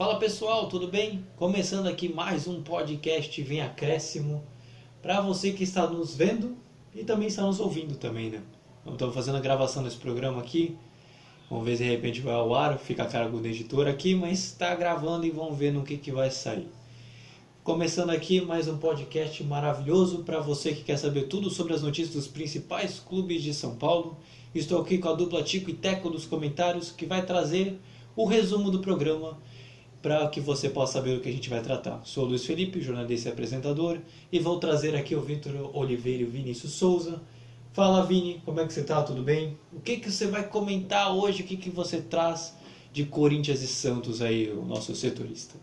Fala 0.00 0.18
pessoal, 0.18 0.66
tudo 0.66 0.88
bem? 0.88 1.26
Começando 1.36 1.86
aqui 1.86 2.08
mais 2.08 2.48
um 2.48 2.62
podcast 2.62 3.42
Vem 3.42 3.60
Acréscimo 3.60 4.42
para 5.02 5.20
você 5.20 5.52
que 5.52 5.62
está 5.62 5.86
nos 5.86 6.14
vendo 6.14 6.56
e 6.94 7.04
também 7.04 7.28
está 7.28 7.42
nos 7.42 7.60
ouvindo 7.60 7.98
também, 7.98 8.30
né? 8.30 8.40
Estamos 8.90 9.14
fazendo 9.14 9.36
a 9.36 9.42
gravação 9.42 9.82
desse 9.82 9.98
programa 9.98 10.40
aqui. 10.40 10.74
Vamos 11.50 11.66
ver 11.66 11.76
se 11.76 11.84
de 11.84 11.90
repente 11.90 12.22
vai 12.22 12.32
ao 12.32 12.54
ar, 12.54 12.78
fica 12.78 13.02
a 13.02 13.06
cargo 13.06 13.40
do 13.40 13.46
editor 13.46 13.86
aqui, 13.86 14.14
mas 14.14 14.38
está 14.38 14.74
gravando 14.74 15.26
e 15.26 15.30
vamos 15.30 15.58
ver 15.58 15.70
no 15.70 15.82
que, 15.82 15.98
que 15.98 16.10
vai 16.10 16.30
sair. 16.30 16.66
Começando 17.62 18.08
aqui 18.08 18.40
mais 18.40 18.68
um 18.68 18.78
podcast 18.78 19.44
maravilhoso 19.44 20.24
para 20.24 20.40
você 20.40 20.72
que 20.72 20.82
quer 20.82 20.96
saber 20.96 21.24
tudo 21.24 21.50
sobre 21.50 21.74
as 21.74 21.82
notícias 21.82 22.14
dos 22.14 22.26
principais 22.26 22.98
clubes 23.00 23.42
de 23.42 23.52
São 23.52 23.76
Paulo. 23.76 24.16
Estou 24.54 24.80
aqui 24.80 24.96
com 24.96 25.10
a 25.10 25.14
dupla 25.14 25.42
Tico 25.42 25.68
e 25.68 25.74
Teco 25.74 26.08
dos 26.08 26.24
comentários 26.24 26.90
que 26.90 27.04
vai 27.04 27.22
trazer 27.26 27.78
o 28.16 28.24
resumo 28.24 28.70
do 28.70 28.80
programa 28.80 29.38
para 30.02 30.28
que 30.28 30.40
você 30.40 30.68
possa 30.68 30.94
saber 30.94 31.16
o 31.16 31.20
que 31.20 31.28
a 31.28 31.32
gente 31.32 31.50
vai 31.50 31.60
tratar. 31.60 32.00
Sou 32.04 32.24
Luiz 32.24 32.44
Felipe, 32.44 32.80
jornalista 32.80 33.28
e 33.28 33.32
apresentador, 33.32 33.98
e 34.32 34.38
vou 34.38 34.58
trazer 34.58 34.96
aqui 34.96 35.14
o 35.14 35.20
Vitor 35.20 35.70
Oliveira 35.76 36.22
e 36.22 36.26
o 36.26 36.30
Vinícius 36.30 36.72
Souza. 36.72 37.20
Fala 37.72 38.04
Vini, 38.04 38.42
como 38.44 38.60
é 38.60 38.66
que 38.66 38.72
você 38.72 38.80
está? 38.80 39.02
Tudo 39.02 39.22
bem? 39.22 39.56
O 39.72 39.80
que, 39.80 39.98
que 39.98 40.10
você 40.10 40.26
vai 40.26 40.42
comentar 40.48 41.14
hoje? 41.14 41.42
O 41.42 41.46
que, 41.46 41.56
que 41.56 41.70
você 41.70 42.00
traz 42.00 42.56
de 42.92 43.04
Corinthians 43.04 43.62
e 43.62 43.66
Santos 43.66 44.20
aí, 44.20 44.50
o 44.50 44.64
nosso 44.64 44.94
setorista? 44.94 45.54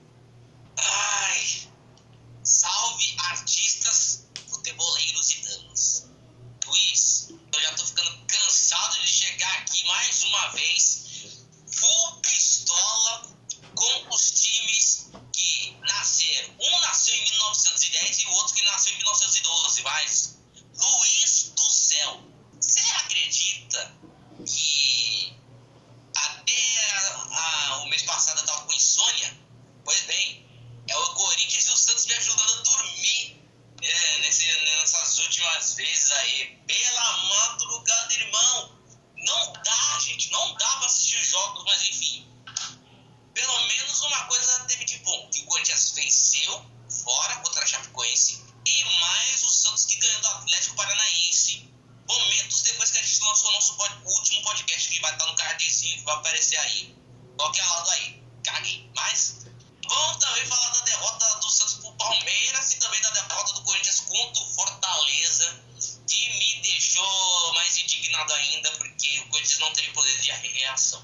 Aparecer 56.47 56.57
aí. 56.57 56.95
Qualquer 57.37 57.65
lado 57.65 57.89
aí. 57.91 58.23
Caguei. 58.43 58.89
Mas 58.95 59.45
vamos 59.87 60.17
também 60.17 60.45
falar 60.45 60.69
da 60.69 60.81
derrota 60.81 61.35
do 61.39 61.49
Santos 61.49 61.75
pro 61.75 61.91
Palmeiras 61.93 62.73
e 62.73 62.79
também 62.79 63.01
da 63.01 63.09
derrota 63.09 63.53
do 63.53 63.61
Corinthians 63.63 63.99
contra 64.01 64.43
o 64.43 64.53
Fortaleza, 64.53 65.63
que 66.07 66.29
me 66.37 66.61
deixou 66.61 67.53
mais 67.53 67.77
indignado 67.77 68.33
ainda, 68.33 68.71
porque 68.71 69.19
o 69.19 69.29
Corinthians 69.29 69.59
não 69.59 69.73
teve 69.73 69.91
poder 69.91 70.19
de 70.19 70.31
reação. 70.31 71.03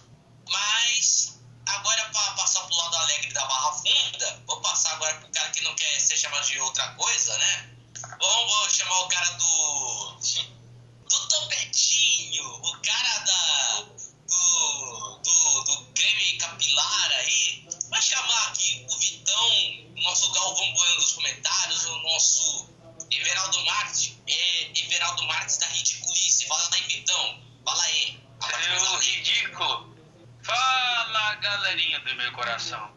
Mas 0.50 1.40
agora 1.66 2.10
para 2.10 2.32
passar 2.34 2.62
pro 2.62 2.76
lado 2.76 2.96
alegre 2.98 3.34
da 3.34 3.46
Barra 3.46 3.74
Funda, 3.74 4.44
vou 4.48 4.62
passar 4.62 4.94
agora 4.94 5.16
pro 5.16 5.32
cara 5.32 5.50
que 5.50 5.62
não 5.62 5.76
quer 5.76 6.00
ser 6.00 6.18
chamado 6.18 6.46
de 6.46 6.60
outra 6.60 6.94
coisa, 6.94 7.38
né? 7.38 7.70
Vou 8.20 8.70
chamar 8.70 9.00
o 9.02 9.08
cara 9.08 9.30
do. 9.32 10.18
do 11.10 11.28
Topetinho, 11.28 12.46
o 12.46 12.82
cara 12.82 13.20
da. 13.20 13.86
do. 14.28 15.03
Creme 15.94 16.38
capilar 16.38 17.12
aí. 17.20 17.68
Vai 17.90 18.02
chamar 18.02 18.48
aqui 18.50 18.86
o 18.90 19.00
Vitão, 19.00 19.50
o 19.96 20.02
nosso 20.02 20.32
Galvão 20.32 20.74
Bueno 20.74 20.96
dos 20.96 21.14
comentários, 21.14 21.86
o 21.86 21.98
nosso 22.04 22.70
Everaldo 23.12 23.64
Martins, 23.66 24.18
é, 24.28 24.80
Everaldo 24.80 25.24
Martins 25.26 25.58
da 25.58 25.68
Ridiculice. 25.68 26.48
Fala 26.48 26.70
aí, 26.74 26.84
Vitão. 26.84 27.42
Fala 27.66 27.84
aí. 27.84 28.24
Seu 28.80 28.98
ridículo! 29.00 29.96
Fala, 30.44 31.36
galerinha 31.36 32.00
do 32.00 32.16
meu 32.16 32.32
coração! 32.34 32.92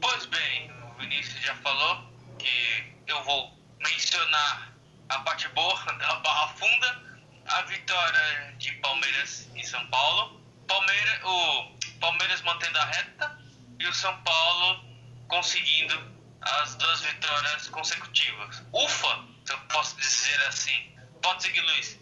Pois 0.00 0.24
bem, 0.26 0.70
o 0.72 0.98
Vinícius 0.98 1.44
já 1.44 1.54
falou 1.56 2.10
que 2.38 2.94
eu 3.06 3.22
vou 3.24 3.52
mencionar 3.80 4.72
a 5.08 5.18
parte 5.20 5.48
boa 5.48 5.74
da 5.98 6.14
Barra 6.16 6.48
Funda, 6.54 7.02
a 7.46 7.62
vitória 7.62 8.54
de 8.58 8.72
Palmeiras 8.76 9.48
em 9.54 9.62
São 9.64 9.86
Paulo, 9.88 10.40
Palmeiras, 10.66 11.20
o 11.24 11.77
Palmeiras 11.98 12.42
mantendo 12.42 12.78
a 12.78 12.84
reta 12.84 13.38
e 13.78 13.86
o 13.86 13.92
São 13.92 14.14
Paulo 14.22 14.84
conseguindo 15.28 15.94
as 16.40 16.74
duas 16.76 17.00
vitórias 17.00 17.68
consecutivas. 17.68 18.62
Ufa, 18.72 19.24
se 19.44 19.52
eu 19.52 19.58
posso 19.72 19.96
dizer 19.96 20.40
assim. 20.48 20.72
Pode 21.20 21.42
seguir, 21.42 21.60
Luiz. 21.60 21.98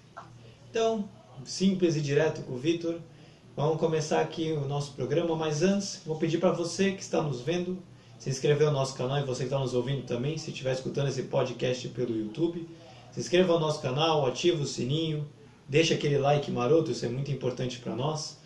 Então, 0.71 1.09
simples 1.45 1.97
e 1.97 2.01
direto 2.01 2.43
com 2.43 2.53
o 2.55 2.59
Vitor. 2.59 3.01
Vamos 3.57 3.79
começar 3.81 4.21
aqui 4.21 4.53
o 4.53 4.67
nosso 4.67 4.93
programa, 4.93 5.35
mas 5.35 5.63
antes, 5.63 6.03
vou 6.05 6.19
pedir 6.19 6.39
para 6.39 6.51
você 6.51 6.93
que 6.93 7.01
está 7.01 7.23
nos 7.23 7.41
vendo, 7.41 7.83
se 8.19 8.29
inscrever 8.29 8.67
no 8.67 8.75
nosso 8.75 8.95
canal 8.95 9.19
e 9.19 9.25
você 9.25 9.45
que 9.45 9.47
está 9.47 9.59
nos 9.59 9.73
ouvindo 9.73 10.07
também, 10.07 10.37
se 10.37 10.51
estiver 10.51 10.73
escutando 10.73 11.09
esse 11.09 11.23
podcast 11.23 11.89
pelo 11.89 12.15
YouTube, 12.15 12.69
se 13.11 13.21
inscreva 13.21 13.55
no 13.55 13.61
nosso 13.61 13.81
canal, 13.81 14.27
ativa 14.27 14.63
o 14.63 14.67
sininho, 14.67 15.27
deixa 15.67 15.95
aquele 15.95 16.19
like 16.19 16.51
maroto, 16.51 16.91
isso 16.91 17.07
é 17.07 17.09
muito 17.09 17.33
importante 17.33 17.79
para 17.79 17.97
nós. 17.97 18.39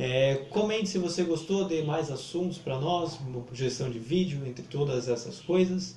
É, 0.00 0.36
comente 0.50 0.88
se 0.88 0.96
você 0.96 1.24
gostou, 1.24 1.64
dê 1.64 1.82
mais 1.82 2.08
assuntos 2.08 2.56
para 2.56 2.78
nós, 2.78 3.18
uma 3.18 3.40
projeção 3.40 3.90
de 3.90 3.98
vídeo, 3.98 4.46
entre 4.46 4.62
todas 4.62 5.08
essas 5.08 5.40
coisas. 5.40 5.96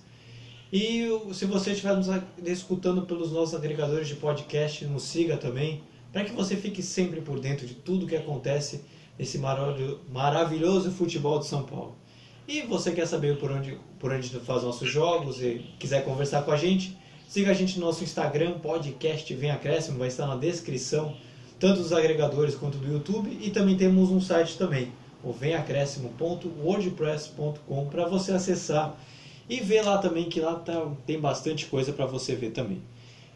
E 0.73 1.07
se 1.33 1.45
você 1.45 1.73
estiver 1.73 1.95
nos 1.95 2.07
escutando 2.43 3.03
pelos 3.03 3.31
nossos 3.31 3.53
agregadores 3.53 4.07
de 4.07 4.15
podcast, 4.15 4.85
nos 4.85 5.03
siga 5.03 5.37
também, 5.37 5.83
para 6.11 6.25
que 6.25 6.31
você 6.31 6.55
fique 6.55 6.81
sempre 6.81 7.21
por 7.21 7.39
dentro 7.39 7.67
de 7.67 7.75
tudo 7.75 8.07
que 8.07 8.15
acontece 8.15 8.81
nesse 9.19 9.37
maravilho- 9.37 9.99
maravilhoso 10.11 10.89
futebol 10.91 11.37
de 11.37 11.45
São 11.45 11.61
Paulo. 11.61 11.95
E 12.47 12.63
você 12.63 12.91
quer 12.91 13.05
saber 13.05 13.37
por 13.37 13.51
onde, 13.51 13.77
por 13.99 14.11
onde 14.11 14.29
faz 14.39 14.63
nossos 14.63 14.89
jogos 14.89 15.43
e 15.43 15.63
quiser 15.77 16.03
conversar 16.03 16.41
com 16.41 16.51
a 16.51 16.57
gente, 16.57 16.97
siga 17.27 17.51
a 17.51 17.53
gente 17.53 17.79
no 17.79 17.85
nosso 17.85 18.03
Instagram, 18.03 18.57
podcast 18.59 19.31
Vem 19.35 19.51
Acréscimo, 19.51 19.99
vai 19.99 20.07
estar 20.07 20.25
na 20.25 20.35
descrição, 20.35 21.15
tanto 21.61 21.81
dos 21.83 21.93
agregadores 21.93 22.55
quanto 22.55 22.79
do 22.79 22.91
YouTube, 22.91 23.37
e 23.39 23.51
também 23.51 23.77
temos 23.77 24.09
um 24.09 24.19
site 24.19 24.57
também, 24.57 24.91
o 25.23 25.31
vemacréscimo.wordpress.com, 25.31 27.85
para 27.85 28.07
você 28.07 28.31
acessar 28.31 28.95
e 29.47 29.59
ver 29.61 29.83
lá 29.83 29.99
também 29.99 30.27
que 30.27 30.39
lá 30.39 30.55
tá, 30.55 30.87
tem 31.05 31.19
bastante 31.19 31.67
coisa 31.67 31.93
para 31.93 32.07
você 32.07 32.33
ver 32.35 32.49
também. 32.49 32.81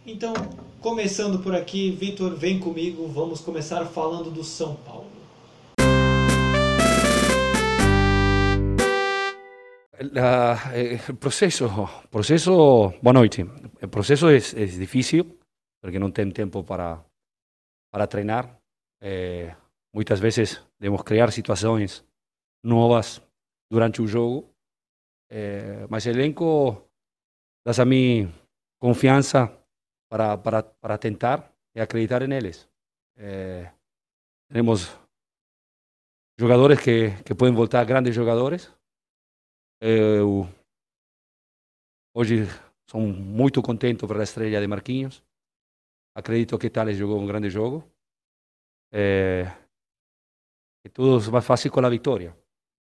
Então, 0.08 0.34
começando 0.82 1.38
por 1.40 1.54
aqui, 1.56 1.90
Vitor, 1.92 2.36
vem 2.36 2.60
comigo, 2.60 3.08
vamos 3.08 3.42
começar 3.42 3.86
falando 3.86 4.32
do 4.32 4.44
São 4.44 4.74
Paulo. 4.76 5.06
La- 10.12 10.72
eh, 10.74 11.00
el 11.10 11.16
proceso, 11.18 11.70
proceso, 12.12 12.94
boa 13.02 13.14
noite. 13.14 13.46
El 13.82 13.90
proceso 13.90 14.30
es, 14.30 14.54
es 14.54 14.78
difícil 14.78 15.38
porque 15.82 16.00
não 16.00 16.12
tem 16.12 16.30
tempo 16.32 16.64
para, 16.64 17.04
para 17.96 18.08
treinar. 18.08 18.62
Eh, 19.02 19.56
muitas 19.94 20.20
vezes 20.20 20.62
devemos 20.78 21.02
criar 21.04 21.32
situações 21.32 22.06
novas 22.62 23.22
durante 23.72 24.02
o 24.02 24.08
jogo. 24.08 24.54
Eh, 25.32 25.88
mas 25.90 26.06
o 26.06 26.10
elenco 26.10 26.92
dá 27.66 27.72
a 27.82 27.86
mim 27.86 28.30
confiança 28.82 29.48
para, 30.12 30.38
para, 30.38 30.62
para 30.62 30.98
tentar 30.98 31.50
e 31.74 31.80
acreditar 31.80 32.22
em 32.22 32.34
eles. 32.34 32.70
Eh, 33.16 33.72
temos 34.52 34.90
jogadores 36.38 36.82
que, 36.82 37.12
que 37.24 37.34
podem 37.34 37.56
voltar 37.56 37.86
grandes 37.86 38.14
jogadores. 38.14 38.70
Eu 39.80 40.50
hoje 42.14 42.44
sou 42.90 43.00
muito 43.00 43.62
contente 43.62 44.06
pela 44.06 44.24
estreia 44.24 44.60
de 44.60 44.68
Marquinhos. 44.68 45.24
Acredito 46.16 46.58
que 46.58 46.70
Thales 46.70 46.98
jogou 46.98 47.20
um 47.20 47.28
grande 47.28 47.50
jogo. 47.50 47.84
É, 48.92 49.44
e 50.86 50.90
tudo 50.90 51.28
é 51.28 51.32
mais 51.32 51.46
fácil 51.46 51.72
com 51.72 51.86
a 51.86 51.90
vitória. 51.90 52.38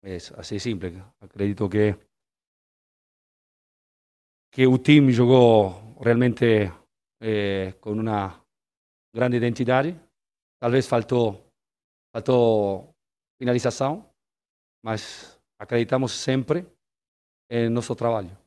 É 0.03 0.17
assim 0.17 0.59
simples. 0.59 0.95
Acredito 1.21 1.69
que 1.69 1.97
que 4.53 4.67
o 4.67 4.79
time 4.79 5.13
jogou 5.13 5.99
realmente 6.01 6.71
eh, 7.21 7.73
com 7.81 7.93
uma 7.93 8.43
grande 9.15 9.37
identidade. 9.37 9.95
Talvez 10.61 10.87
faltou 10.87 11.53
faltou 12.13 12.95
finalização, 13.39 14.11
mas 14.83 15.39
acreditamos 15.59 16.13
sempre 16.13 16.67
em 17.51 17.69
nosso 17.69 17.95
trabalho. 17.95 18.46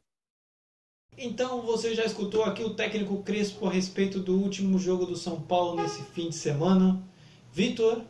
Então 1.21 1.62
você 1.63 1.94
já 1.94 2.06
escutou 2.06 2.45
aqui 2.45 2.63
o 2.63 2.74
técnico 2.74 3.21
Crespo 3.24 3.68
a 3.68 3.71
respeito 3.74 4.21
do 4.21 4.38
último 4.38 4.80
jogo 4.80 5.06
do 5.06 5.18
São 5.18 5.42
Paulo 5.42 5.81
nesse 5.81 6.01
fim 6.13 6.30
de 6.30 6.36
semana. 6.36 7.04
Vitor, 7.51 8.01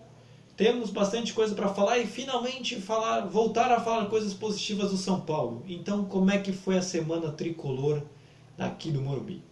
temos 0.56 0.91
bastante 0.91 1.33
coisa 1.33 1.56
para 1.56 1.73
falar 1.73 1.97
e 1.97 2.06
finalmente 2.06 2.79
falar, 2.79 3.21
voltar 3.21 3.71
a 3.71 3.81
falar 3.81 4.06
coisas 4.06 4.35
positivas 4.35 4.91
do 4.91 4.97
São 4.97 5.21
Paulo. 5.21 5.65
Então, 5.67 6.06
como 6.06 6.29
é 6.29 6.38
que 6.38 6.53
foi 6.53 6.77
a 6.77 6.83
semana 6.83 7.31
tricolor 7.31 8.03
aqui 8.59 8.91
do 8.91 9.01
Morumbi? 9.01 9.44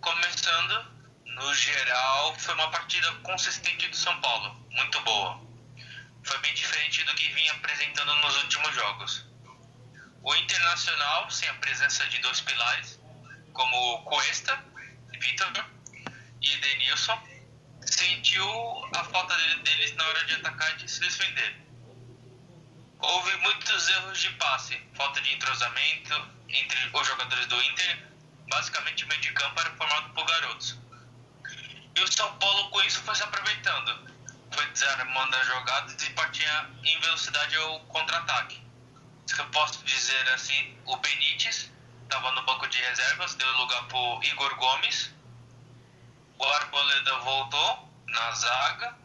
Começando, 0.00 0.86
no 1.24 1.54
geral, 1.54 2.34
foi 2.36 2.52
uma 2.54 2.68
partida 2.72 3.12
consistente 3.22 3.88
do 3.88 3.96
São 3.96 4.20
Paulo, 4.20 4.56
muito 4.72 5.00
boa. 5.02 5.40
Foi 6.24 6.38
bem 6.40 6.52
diferente 6.52 7.04
do 7.04 7.14
que 7.14 7.32
vinha 7.32 7.52
apresentando 7.52 8.12
nos 8.16 8.42
últimos 8.42 8.74
jogos. 8.74 9.35
O 10.26 10.34
Internacional, 10.34 11.30
sem 11.30 11.48
a 11.48 11.54
presença 11.54 12.04
de 12.08 12.18
dois 12.18 12.40
pilares, 12.40 12.98
como 13.52 14.02
Cuesta, 14.02 14.58
Vitor 15.20 15.64
e 16.42 16.52
Edenilson, 16.52 17.16
sentiu 17.82 18.44
a 18.92 19.04
falta 19.04 19.36
deles 19.62 19.94
na 19.94 20.04
hora 20.04 20.24
de 20.24 20.34
atacar 20.34 20.72
e 20.72 20.76
de 20.78 20.90
se 20.90 20.98
defender. 20.98 21.56
Houve 22.98 23.36
muitos 23.36 23.88
erros 23.88 24.18
de 24.18 24.30
passe, 24.30 24.76
falta 24.94 25.20
de 25.20 25.32
entrosamento 25.32 26.28
entre 26.48 26.90
os 26.92 27.06
jogadores 27.06 27.46
do 27.46 27.62
Inter. 27.62 28.10
Basicamente, 28.50 29.04
o 29.04 29.06
meio 29.06 29.20
de 29.20 29.32
campo 29.32 29.60
era 29.60 29.70
formado 29.76 30.12
por 30.12 30.26
garotos. 30.26 30.76
E 31.94 32.00
o 32.00 32.12
São 32.12 32.36
Paulo, 32.38 32.68
com 32.70 32.82
isso, 32.82 33.00
foi 33.02 33.14
se 33.14 33.22
aproveitando. 33.22 34.12
Foi 34.50 34.66
desarmando 34.72 35.36
as 35.36 35.46
jogadas 35.46 36.02
e 36.02 36.10
partia 36.14 36.68
em 36.82 36.98
velocidade 36.98 37.54
ao 37.58 37.78
contra-ataque 37.84 38.65
se 39.26 39.38
eu 39.38 39.46
posso 39.50 39.84
dizer 39.84 40.28
assim, 40.30 40.78
o 40.86 40.96
Benítez 40.96 41.70
estava 42.04 42.30
no 42.32 42.42
banco 42.42 42.66
de 42.68 42.78
reservas, 42.78 43.34
deu 43.34 43.50
lugar 43.58 43.82
para 43.88 43.98
o 43.98 44.22
Igor 44.22 44.54
Gomes. 44.56 45.10
O 46.38 46.44
Arboleda 46.44 47.18
voltou 47.18 47.88
na 48.06 48.30
zaga. 48.32 48.96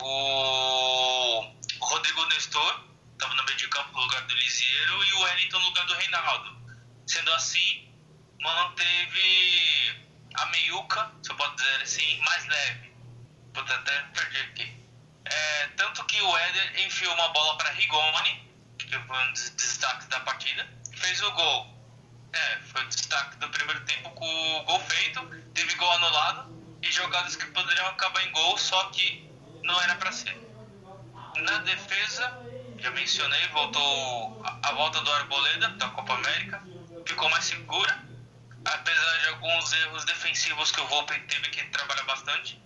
O 0.00 1.54
Rodrigo 1.80 2.24
Nestor 2.26 2.84
estava 3.12 3.34
no 3.34 3.44
meio 3.44 3.58
de 3.58 3.68
campo 3.68 3.92
no 3.92 4.00
lugar 4.00 4.22
do 4.22 4.34
Lisieiro 4.34 5.04
e 5.04 5.12
o 5.12 5.20
Wellington 5.20 5.58
no 5.58 5.66
lugar 5.66 5.86
do 5.86 5.94
Reinaldo. 5.94 6.58
Sendo 7.06 7.32
assim, 7.34 7.92
manteve 8.40 10.06
a 10.34 10.46
meiuca, 10.46 11.12
se 11.22 11.30
eu 11.30 11.36
posso 11.36 11.56
dizer 11.56 11.82
assim, 11.82 12.20
mais 12.20 12.46
leve. 12.46 12.92
Puta, 13.52 13.74
até 13.74 14.00
perdi 14.14 14.40
aqui. 14.40 14.78
É, 15.24 15.66
tanto 15.76 16.04
que 16.06 16.20
o 16.22 16.38
Éder 16.38 16.86
enfiou 16.86 17.12
uma 17.14 17.28
bola 17.28 17.58
para 17.58 17.70
Rigoni 17.70 18.47
que 18.88 18.98
foi 18.98 19.18
um 19.18 19.32
dos 19.32 19.50
destaques 19.50 20.06
da 20.08 20.20
partida. 20.20 20.66
Fez 20.96 21.22
o 21.22 21.30
gol. 21.32 21.78
É, 22.32 22.58
foi 22.60 22.84
o 22.84 22.88
destaque 22.88 23.36
do 23.36 23.48
primeiro 23.48 23.80
tempo 23.84 24.10
com 24.10 24.56
o 24.58 24.64
gol 24.64 24.80
feito, 24.80 25.20
teve 25.54 25.74
gol 25.76 25.90
anulado 25.92 26.78
e 26.82 26.92
jogadas 26.92 27.36
que 27.36 27.46
poderiam 27.46 27.86
acabar 27.86 28.22
em 28.22 28.32
gol, 28.32 28.58
só 28.58 28.84
que 28.90 29.30
não 29.62 29.80
era 29.82 29.94
para 29.96 30.12
ser. 30.12 30.36
Na 31.36 31.58
defesa, 31.58 32.38
já 32.78 32.90
mencionei, 32.90 33.48
voltou 33.48 34.42
a, 34.44 34.72
volta 34.72 35.00
do 35.00 35.12
Arboleda 35.12 35.68
da 35.70 35.88
Copa 35.88 36.14
América, 36.14 36.62
ficou 37.06 37.30
mais 37.30 37.44
segura, 37.44 37.98
apesar 38.64 39.18
de 39.20 39.28
alguns 39.28 39.72
erros 39.72 40.04
defensivos 40.04 40.70
que 40.70 40.80
o 40.80 40.86
Volpe 40.86 41.18
teve 41.20 41.48
que 41.48 41.64
trabalhar 41.66 42.04
bastante. 42.04 42.60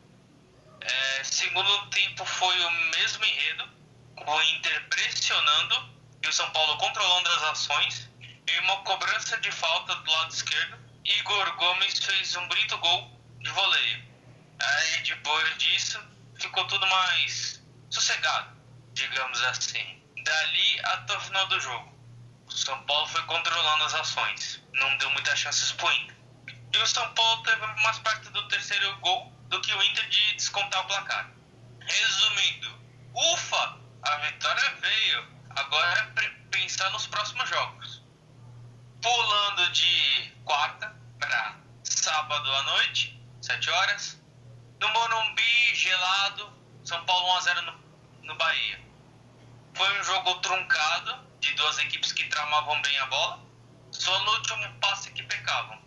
É, 0.80 1.24
segundo 1.24 1.90
tempo 1.90 2.24
foi 2.24 2.58
o 2.64 2.70
mesmo 2.70 3.24
enredo, 3.24 3.68
com 4.16 4.30
o 4.30 4.42
Inter 4.42 4.88
pressionando 4.88 6.01
e 6.22 6.28
o 6.28 6.32
São 6.32 6.48
Paulo 6.50 6.76
controlando 6.78 7.28
as 7.30 7.42
ações. 7.44 8.10
E 8.46 8.58
uma 8.60 8.76
cobrança 8.82 9.38
de 9.38 9.50
falta 9.50 9.94
do 9.94 10.10
lado 10.10 10.32
esquerdo. 10.32 10.78
Igor 11.04 11.56
Gomes 11.56 11.98
fez 12.04 12.36
um 12.36 12.46
bonito 12.48 12.78
gol 12.78 13.20
de 13.40 13.50
voleio. 13.50 14.04
Aí 14.60 15.02
depois 15.02 15.58
disso 15.58 16.00
ficou 16.38 16.64
tudo 16.66 16.86
mais 16.86 17.62
sossegado, 17.90 18.56
digamos 18.92 19.42
assim. 19.44 20.02
Dali 20.24 20.80
até 20.84 21.16
o 21.16 21.20
final 21.20 21.46
do 21.48 21.60
jogo. 21.60 21.92
O 22.46 22.50
São 22.52 22.80
Paulo 22.84 23.06
foi 23.08 23.22
controlando 23.22 23.84
as 23.84 23.94
ações. 23.94 24.62
Não 24.72 24.96
deu 24.98 25.10
muitas 25.10 25.38
chances 25.38 25.72
pro 25.72 25.92
Inter. 25.92 26.16
E 26.72 26.78
o 26.78 26.86
São 26.86 27.12
Paulo 27.14 27.42
teve 27.42 27.66
mais 27.82 27.98
perto 27.98 28.30
do 28.30 28.48
terceiro 28.48 28.96
gol 28.98 29.32
do 29.48 29.60
que 29.60 29.72
o 29.74 29.82
Inter 29.82 30.08
de 30.08 30.34
descontar 30.34 30.82
o 30.82 30.86
placar. 30.86 31.30
Resumindo, 31.80 32.80
ufa, 33.14 33.78
a 34.02 34.16
vitória 34.18 34.74
veio. 34.80 35.41
Agora 35.56 36.12
pensar 36.50 36.90
nos 36.90 37.06
próximos 37.06 37.48
jogos. 37.48 38.02
Pulando 39.02 39.70
de 39.72 40.32
quarta 40.44 40.94
para 41.18 41.56
sábado 41.82 42.50
à 42.50 42.62
noite, 42.62 43.20
7 43.40 43.70
horas. 43.70 44.20
No 44.80 44.88
Morumbi, 44.88 45.74
gelado, 45.74 46.52
São 46.84 47.04
Paulo 47.04 47.38
1x0 47.40 47.60
no, 47.62 48.26
no 48.26 48.34
Bahia. 48.36 48.80
Foi 49.74 50.00
um 50.00 50.04
jogo 50.04 50.34
truncado 50.40 51.28
de 51.40 51.52
duas 51.54 51.78
equipes 51.78 52.12
que 52.12 52.24
tramavam 52.28 52.80
bem 52.82 52.98
a 52.98 53.06
bola, 53.06 53.40
só 53.90 54.18
no 54.20 54.32
último 54.32 54.80
passe 54.80 55.10
que 55.12 55.22
pecavam. 55.22 55.80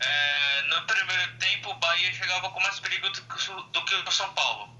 É, 0.00 0.62
no 0.62 0.86
primeiro 0.86 1.38
tempo, 1.38 1.70
o 1.70 1.74
Bahia 1.74 2.12
chegava 2.12 2.50
com 2.50 2.60
mais 2.60 2.80
perigo 2.80 3.08
do 3.10 3.22
que, 3.22 3.70
do 3.72 3.84
que 3.84 3.94
o 3.94 4.12
São 4.12 4.32
Paulo. 4.34 4.74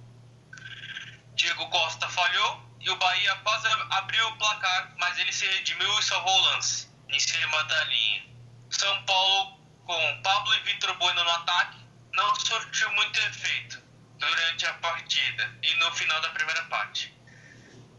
Diego 1.34 1.68
Costa 1.68 2.08
falhou, 2.08 2.63
e 2.84 2.90
o 2.90 2.96
Bahia 2.96 3.34
quase 3.36 3.66
abriu 3.90 4.28
o 4.28 4.36
placar, 4.36 4.92
mas 4.98 5.18
ele 5.18 5.32
se 5.32 5.46
redimiu 5.46 5.98
e 5.98 6.02
salvou 6.02 6.36
o 6.36 6.44
lance 6.52 6.88
em 7.08 7.18
cima 7.18 7.64
da 7.64 7.84
linha. 7.84 8.24
São 8.70 9.04
Paulo, 9.04 9.58
com 9.86 10.22
Pablo 10.22 10.54
e 10.54 10.60
Vitor 10.60 10.94
Bueno 10.98 11.24
no 11.24 11.30
ataque, 11.30 11.78
não 12.12 12.34
surtiu 12.34 12.90
muito 12.92 13.18
efeito 13.20 13.82
durante 14.18 14.66
a 14.66 14.74
partida 14.74 15.58
e 15.62 15.74
no 15.76 15.90
final 15.92 16.20
da 16.20 16.28
primeira 16.30 16.62
parte. 16.64 17.14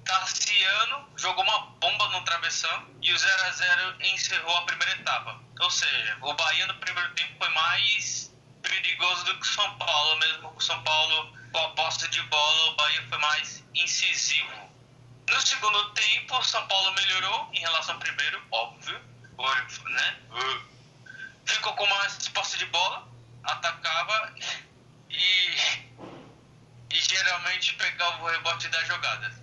Tarciano 0.06 1.10
jogou 1.18 1.44
uma 1.44 1.60
bomba 1.80 2.08
no 2.10 2.24
travessão 2.24 2.88
e 3.02 3.12
o 3.12 3.18
0 3.18 3.44
a 3.44 3.52
0 3.52 4.06
encerrou 4.06 4.56
a 4.56 4.66
primeira 4.66 4.94
etapa. 4.94 5.42
Ou 5.62 5.72
seja, 5.72 6.18
o 6.22 6.34
Bahia 6.34 6.68
no 6.68 6.76
primeiro 6.76 7.12
tempo 7.16 7.34
foi 7.40 7.50
mais 7.50 8.32
perigoso 8.62 9.26
do 9.26 9.34
que 9.36 9.42
o 9.42 9.52
São 9.52 9.78
Paulo, 9.80 10.20
mesmo 10.20 10.50
com 10.50 10.58
o 10.58 10.62
São 10.62 10.84
Paulo 10.84 11.34
com 11.52 11.60
a 11.60 11.70
posse 11.70 12.08
de 12.10 12.22
bola, 12.24 12.72
o 12.72 12.76
Bahia 12.76 13.04
foi 13.10 13.18
mais 13.18 13.64
incisivo. 13.74 14.75
No 15.30 15.42
segundo 15.42 15.94
tempo, 15.94 16.44
São 16.44 16.66
Paulo 16.68 16.94
melhorou 16.94 17.50
em 17.54 17.60
relação 17.60 17.96
ao 17.96 18.00
primeiro, 18.00 18.42
óbvio, 18.52 19.00
né? 19.86 20.22
Ficou 21.46 21.74
com 21.74 21.86
mais 21.88 22.28
posse 22.30 22.58
de 22.58 22.66
bola, 22.68 23.08
atacava 23.44 24.34
e, 25.10 25.16
e 26.92 26.96
geralmente 26.96 27.74
pegava 27.76 28.24
o 28.24 28.28
rebote 28.28 28.68
das 28.70 28.88
jogadas. 28.88 29.34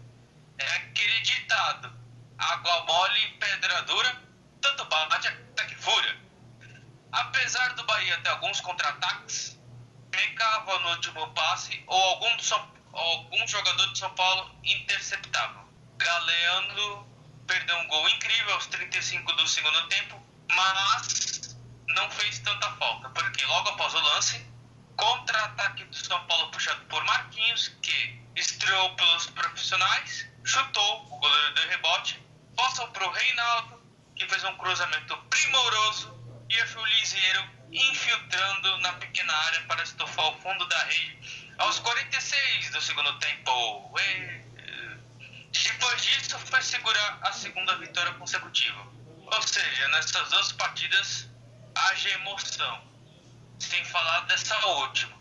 É 0.59 0.77
aquele 0.77 1.21
ditado: 1.21 1.93
água 2.39 2.85
mole 2.85 3.29
pedra 3.39 3.83
dura, 3.83 4.23
tanto 4.61 4.85
bate 4.87 5.29
até 5.29 5.65
que 5.67 5.75
fura. 5.77 6.17
Apesar 7.13 7.75
do 7.75 7.85
Bahia 7.85 8.19
ter 8.23 8.31
alguns 8.31 8.61
contra-ataques, 8.61 9.59
pecava 10.11 10.79
no 10.79 10.91
último 10.91 11.33
passe 11.35 11.83
ou 11.87 12.01
algum, 12.01 12.37
algum 12.93 13.47
jogador 13.47 13.93
de 13.93 13.99
São 13.99 14.15
Paulo 14.15 14.55
interceptava. 14.65 15.62
Galeano 16.03 17.07
perdeu 17.47 17.77
um 17.79 17.87
gol 17.87 18.09
incrível 18.09 18.55
aos 18.55 18.67
35 18.67 19.33
do 19.35 19.47
segundo 19.47 19.89
tempo, 19.89 20.23
mas 20.51 21.57
não 21.89 22.11
fez 22.11 22.39
tanta 22.41 22.71
falta, 22.73 23.09
porque 23.11 23.45
logo 23.47 23.69
após 23.71 23.95
o 23.95 24.01
lance, 24.01 24.47
contra-ataque 24.97 25.85
do 25.85 25.97
São 25.97 26.25
Paulo 26.27 26.51
puxado 26.51 26.85
por 26.87 27.05
Marquinhos, 27.05 27.69
que 27.83 28.23
estreou 28.37 28.95
pelos 28.97 29.27
profissionais, 29.27 30.27
chutou, 30.45 31.07
o 31.11 31.19
goleiro 31.19 31.55
deu 31.55 31.69
rebote, 31.69 32.21
passou 32.57 32.89
para 32.89 33.07
o 33.07 33.13
Reinaldo, 33.13 33.83
que 34.17 34.27
fez 34.27 34.43
um 34.45 34.57
cruzamento 34.57 35.17
primoroso, 35.31 36.13
e 36.49 36.63
o 36.63 36.85
Liseiro 36.85 37.51
infiltrando 37.73 38.79
na 38.79 38.93
pequena 38.95 39.33
área 39.33 39.63
para 39.63 39.83
estufar 39.83 40.27
o 40.27 40.41
fundo 40.41 40.67
da 40.69 40.85
rede 40.85 41.55
aos 41.59 41.79
46 41.79 42.71
do 42.71 42.81
segundo 42.81 43.19
tempo. 43.19 43.33
Depois 45.53 46.03
disso, 46.03 46.39
foi 46.39 46.63
segurar 46.63 47.19
a 47.23 47.33
segunda 47.33 47.77
vitória 47.77 48.13
consecutiva. 48.15 48.87
Ou 49.27 49.43
seja, 49.43 49.89
nessas 49.89 50.31
duas 50.31 50.53
partidas, 50.53 51.29
haja 51.75 52.09
emoção. 52.11 52.81
Sem 53.59 53.85
falar 53.85 54.21
dessa 54.23 54.57
última. 54.67 55.13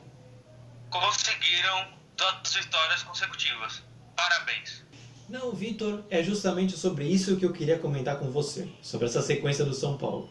Conseguiram 0.89 1.93
duas 2.15 2.53
vitórias 2.53 3.03
consecutivas. 3.03 3.83
Parabéns. 4.15 4.83
Não, 5.29 5.53
Vitor, 5.53 6.03
é 6.09 6.21
justamente 6.21 6.77
sobre 6.77 7.05
isso 7.05 7.37
que 7.37 7.45
eu 7.45 7.53
queria 7.53 7.79
comentar 7.79 8.19
com 8.19 8.29
você, 8.29 8.67
sobre 8.81 9.07
essa 9.07 9.21
sequência 9.21 9.63
do 9.63 9.73
São 9.73 9.97
Paulo. 9.97 10.29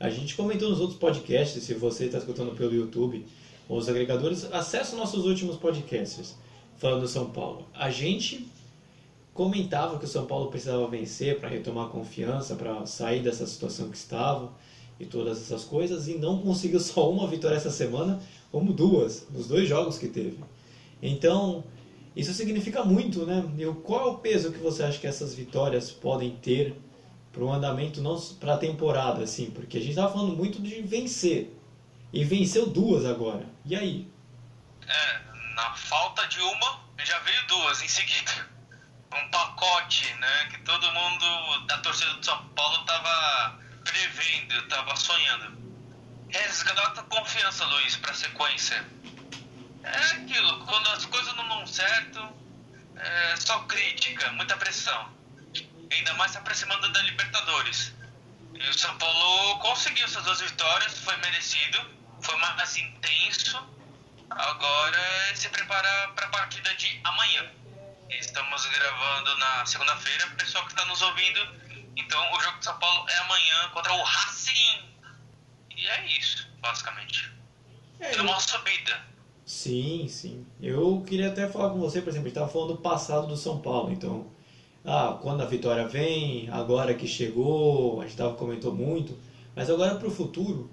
A 0.00 0.10
gente 0.10 0.34
comentou 0.34 0.70
nos 0.70 0.80
outros 0.80 0.98
podcasts, 0.98 1.62
se 1.62 1.74
você 1.74 2.06
está 2.06 2.18
escutando 2.18 2.56
pelo 2.56 2.74
YouTube 2.74 3.26
ou 3.68 3.78
os 3.78 3.88
agregadores, 3.88 4.44
acesse 4.52 4.96
nossos 4.96 5.24
últimos 5.24 5.56
podcasts 5.56 6.36
falando 6.78 7.02
do 7.02 7.08
São 7.08 7.30
Paulo. 7.30 7.68
A 7.74 7.90
gente 7.90 8.50
comentava 9.40 9.98
que 9.98 10.04
o 10.04 10.08
São 10.08 10.26
Paulo 10.26 10.50
precisava 10.50 10.86
vencer 10.86 11.40
para 11.40 11.48
retomar 11.48 11.88
confiança, 11.88 12.56
para 12.56 12.84
sair 12.84 13.22
dessa 13.22 13.46
situação 13.46 13.88
que 13.88 13.96
estava 13.96 14.52
e 14.98 15.06
todas 15.06 15.40
essas 15.40 15.64
coisas, 15.64 16.08
e 16.08 16.18
não 16.18 16.42
conseguiu 16.42 16.78
só 16.78 17.10
uma 17.10 17.26
vitória 17.26 17.56
essa 17.56 17.70
semana, 17.70 18.20
como 18.52 18.74
duas, 18.74 19.26
nos 19.30 19.48
dois 19.48 19.66
jogos 19.66 19.96
que 19.96 20.08
teve. 20.08 20.38
Então, 21.00 21.64
isso 22.14 22.34
significa 22.34 22.84
muito, 22.84 23.24
né? 23.24 23.42
E 23.56 23.64
qual 23.82 24.08
é 24.08 24.10
o 24.10 24.18
peso 24.18 24.52
que 24.52 24.58
você 24.58 24.82
acha 24.82 24.98
que 24.98 25.06
essas 25.06 25.34
vitórias 25.34 25.90
podem 25.90 26.32
ter 26.36 26.76
para 27.32 27.42
o 27.42 27.50
andamento, 27.50 28.02
não 28.02 28.20
para 28.38 28.56
a 28.56 28.58
temporada, 28.58 29.24
assim? 29.24 29.46
Porque 29.46 29.78
a 29.78 29.80
gente 29.80 29.92
estava 29.92 30.12
falando 30.12 30.36
muito 30.36 30.60
de 30.60 30.82
vencer, 30.82 31.56
e 32.12 32.24
venceu 32.24 32.66
duas 32.66 33.06
agora. 33.06 33.46
E 33.64 33.74
aí? 33.74 34.06
É, 34.86 35.54
na 35.54 35.74
falta 35.74 36.26
de 36.26 36.40
uma, 36.40 36.80
já 37.02 37.18
veio 37.20 37.46
duas 37.46 37.82
em 37.82 37.88
seguida. 37.88 38.49
Um 39.12 39.30
pacote, 39.30 40.12
né, 40.14 40.48
que 40.50 40.58
todo 40.58 40.92
mundo 40.92 41.66
da 41.66 41.78
torcida 41.78 42.14
do 42.14 42.24
São 42.24 42.48
Paulo 42.50 42.84
tava 42.84 43.58
prevendo, 43.84 44.68
tava 44.68 44.94
sonhando. 44.96 45.58
Resgata 46.28 47.02
confiança, 47.04 47.64
Luiz, 47.66 47.96
pra 47.96 48.14
sequência. 48.14 48.86
É 49.82 49.96
aquilo, 50.12 50.64
quando 50.64 50.88
as 50.90 51.04
coisas 51.06 51.34
não 51.34 51.48
dão 51.48 51.66
certo, 51.66 52.20
é 52.96 53.36
só 53.36 53.58
crítica, 53.60 54.30
muita 54.32 54.56
pressão. 54.56 55.08
Ainda 55.90 56.14
mais 56.14 56.30
se 56.30 56.38
aproximando 56.38 56.88
da 56.92 57.02
Libertadores. 57.02 57.92
E 58.54 58.68
o 58.68 58.78
São 58.78 58.96
Paulo 58.98 59.58
conseguiu 59.58 60.04
essas 60.04 60.22
duas 60.22 60.40
vitórias, 60.40 60.98
foi 60.98 61.16
merecido, 61.16 61.78
foi 62.20 62.36
mais 62.36 62.76
intenso 62.76 63.70
Agora 64.30 64.96
é 65.30 65.34
se 65.34 65.48
preparar 65.48 66.12
para 66.14 66.26
a 66.26 66.30
partida 66.30 66.72
de 66.76 67.00
amanhã. 67.02 67.50
Estamos 68.18 68.66
gravando 68.66 69.38
na 69.38 69.64
segunda-feira, 69.64 70.26
pessoal 70.36 70.64
que 70.64 70.72
está 70.72 70.84
nos 70.86 71.00
ouvindo. 71.00 71.40
Então 71.96 72.20
o 72.32 72.40
jogo 72.40 72.58
de 72.58 72.64
São 72.64 72.76
Paulo 72.78 73.08
é 73.08 73.16
amanhã 73.18 73.68
contra 73.72 73.92
o 73.92 74.02
Racing. 74.02 74.80
E 75.76 75.86
é 75.86 76.06
isso, 76.18 76.48
basicamente. 76.60 77.30
É, 78.00 78.16
é 78.16 78.22
uma 78.22 78.40
subida. 78.40 79.00
Sim, 79.46 80.08
sim. 80.08 80.44
Eu 80.60 81.04
queria 81.06 81.28
até 81.28 81.48
falar 81.48 81.70
com 81.70 81.78
você, 81.78 82.02
por 82.02 82.10
exemplo, 82.10 82.26
a 82.26 82.28
gente 82.28 82.36
estava 82.36 82.50
falando 82.50 82.74
do 82.74 82.80
passado 82.80 83.28
do 83.28 83.36
São 83.36 83.60
Paulo, 83.60 83.92
então. 83.92 84.30
Ah, 84.84 85.18
quando 85.20 85.42
a 85.42 85.46
vitória 85.46 85.86
vem, 85.86 86.48
agora 86.50 86.94
que 86.94 87.06
chegou, 87.06 88.00
a 88.00 88.06
gente 88.06 88.16
tava, 88.16 88.34
comentou 88.34 88.74
muito. 88.74 89.16
Mas 89.54 89.70
agora 89.70 89.94
para 89.94 90.08
o 90.08 90.10
futuro, 90.10 90.70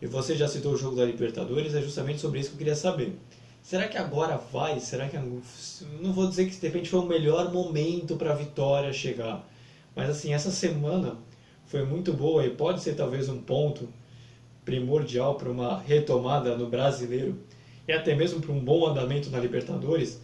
e 0.00 0.06
você 0.06 0.34
já 0.34 0.48
citou 0.48 0.72
o 0.72 0.76
jogo 0.76 0.96
da 0.96 1.04
Libertadores, 1.04 1.74
é 1.74 1.82
justamente 1.82 2.20
sobre 2.20 2.40
isso 2.40 2.48
que 2.48 2.54
eu 2.54 2.58
queria 2.58 2.74
saber. 2.74 3.16
Será 3.70 3.86
que 3.86 3.96
agora 3.96 4.36
vai? 4.36 4.80
Será 4.80 5.08
que. 5.08 5.16
Não 5.16 6.12
vou 6.12 6.28
dizer 6.28 6.50
que 6.50 6.56
de 6.56 6.66
repente 6.66 6.90
foi 6.90 6.98
o 6.98 7.06
melhor 7.06 7.52
momento 7.52 8.16
para 8.16 8.32
a 8.32 8.34
vitória 8.34 8.92
chegar. 8.92 9.48
Mas 9.94 10.10
assim, 10.10 10.34
essa 10.34 10.50
semana 10.50 11.16
foi 11.66 11.84
muito 11.84 12.12
boa 12.12 12.44
e 12.44 12.50
pode 12.50 12.80
ser 12.80 12.96
talvez 12.96 13.28
um 13.28 13.40
ponto 13.40 13.88
primordial 14.64 15.36
para 15.36 15.48
uma 15.48 15.78
retomada 15.78 16.56
no 16.56 16.68
brasileiro 16.68 17.38
e 17.86 17.92
até 17.92 18.12
mesmo 18.12 18.40
para 18.40 18.50
um 18.50 18.58
bom 18.58 18.88
andamento 18.88 19.30
na 19.30 19.38
Libertadores. 19.38 20.20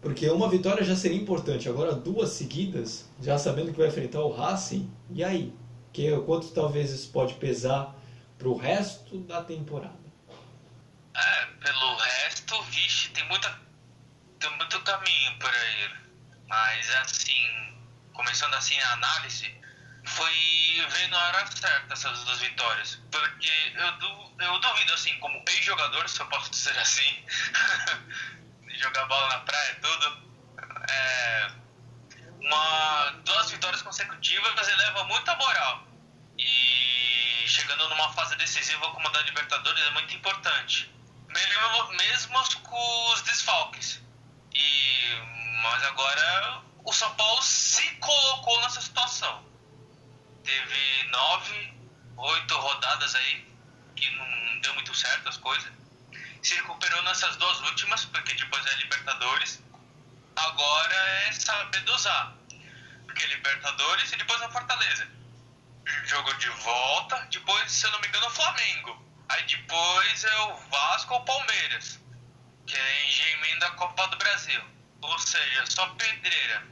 Porque 0.00 0.30
uma 0.30 0.48
vitória 0.48 0.84
já 0.84 0.94
seria 0.94 1.18
importante, 1.18 1.68
agora 1.68 1.96
duas 1.96 2.28
seguidas, 2.28 3.10
já 3.20 3.36
sabendo 3.36 3.72
que 3.72 3.78
vai 3.78 3.88
enfrentar 3.88 4.20
o 4.20 4.30
Racing, 4.30 4.88
e 5.10 5.24
aí? 5.24 5.52
Que, 5.92 6.16
quanto 6.20 6.52
talvez 6.52 6.92
isso 6.92 7.10
pode 7.10 7.34
pesar 7.34 8.00
para 8.38 8.48
o 8.48 8.56
resto 8.56 9.18
da 9.18 9.42
temporada? 9.42 10.06
É, 11.12 11.46
pelo 11.64 12.05
resto, 12.46 12.62
vixe, 12.64 13.08
tem, 13.10 13.24
muita, 13.24 13.60
tem 14.38 14.50
muito 14.56 14.80
caminho 14.82 15.38
para 15.38 15.66
ir. 15.66 15.96
Mas 16.48 16.90
assim, 16.96 17.78
começando 18.14 18.54
assim 18.54 18.78
a 18.80 18.92
análise, 18.92 19.60
foi 20.04 20.86
ver 20.90 21.08
na 21.08 21.18
hora 21.18 21.46
certa 21.50 21.92
essas 21.92 22.24
duas 22.24 22.38
vitórias. 22.38 23.00
Porque 23.10 23.72
eu, 23.74 24.46
eu 24.46 24.58
duvido, 24.60 24.94
assim, 24.94 25.18
como 25.18 25.42
ex-jogador, 25.48 26.08
se 26.08 26.20
eu 26.20 26.26
posso 26.26 26.50
dizer 26.52 26.78
assim, 26.78 27.24
jogar 28.78 29.04
bola 29.06 29.28
na 29.28 29.38
praia 29.40 29.74
tudo, 29.82 30.22
é, 30.88 31.50
uma, 32.40 33.10
duas 33.24 33.50
vitórias 33.50 33.82
consecutivas 33.82 34.68
eleva 34.68 35.04
muita 35.04 35.34
moral. 35.34 35.86
E 36.38 37.44
chegando 37.48 37.88
numa 37.88 38.12
fase 38.12 38.36
decisiva 38.36 38.90
como 38.92 39.08
a 39.08 39.10
da 39.10 39.22
Libertadores 39.22 39.82
é 39.82 39.90
muito 39.90 40.14
importante. 40.14 40.95
Mesmo, 41.28 41.88
mesmo 41.92 42.60
com 42.62 43.12
os 43.12 43.22
desfalques. 43.22 44.00
E, 44.54 45.14
mas 45.62 45.82
agora 45.84 46.62
o 46.84 46.92
São 46.92 47.14
Paulo 47.14 47.42
se 47.42 47.88
colocou 47.96 48.60
nessa 48.62 48.80
situação. 48.80 49.44
Teve 50.44 51.02
nove, 51.10 51.74
oito 52.16 52.56
rodadas 52.56 53.14
aí 53.14 53.46
que 53.96 54.08
não 54.10 54.60
deu 54.60 54.74
muito 54.74 54.94
certo 54.94 55.28
as 55.28 55.36
coisas. 55.36 55.72
Se 56.42 56.54
recuperou 56.54 57.02
nessas 57.02 57.36
duas 57.36 57.60
últimas, 57.62 58.04
porque 58.04 58.34
depois 58.34 58.64
é 58.66 58.74
Libertadores. 58.76 59.62
Agora 60.36 60.94
é 60.94 61.32
saber 61.32 61.80
dosar. 61.80 62.34
Porque 63.04 63.26
Libertadores 63.26 64.12
e 64.12 64.16
depois 64.16 64.40
a 64.42 64.50
Fortaleza 64.50 65.16
jogo 66.06 66.32
de 66.34 66.48
volta, 66.48 67.16
depois, 67.30 67.70
se 67.70 67.86
eu 67.86 67.90
não 67.90 68.00
me 68.00 68.08
engano, 68.08 68.26
o 68.26 68.30
Flamengo. 68.30 69.05
Aí 69.28 69.42
depois 69.44 70.24
é 70.24 70.40
o 70.42 70.56
Vasco 70.70 71.14
ou 71.14 71.24
Palmeiras, 71.24 72.00
que 72.66 72.76
é 72.76 73.04
em 73.04 73.58
da 73.58 73.70
Copa 73.72 74.06
do 74.08 74.16
Brasil. 74.16 74.62
Ou 75.02 75.18
seja, 75.18 75.66
só 75.66 75.86
pedreira. 75.94 76.66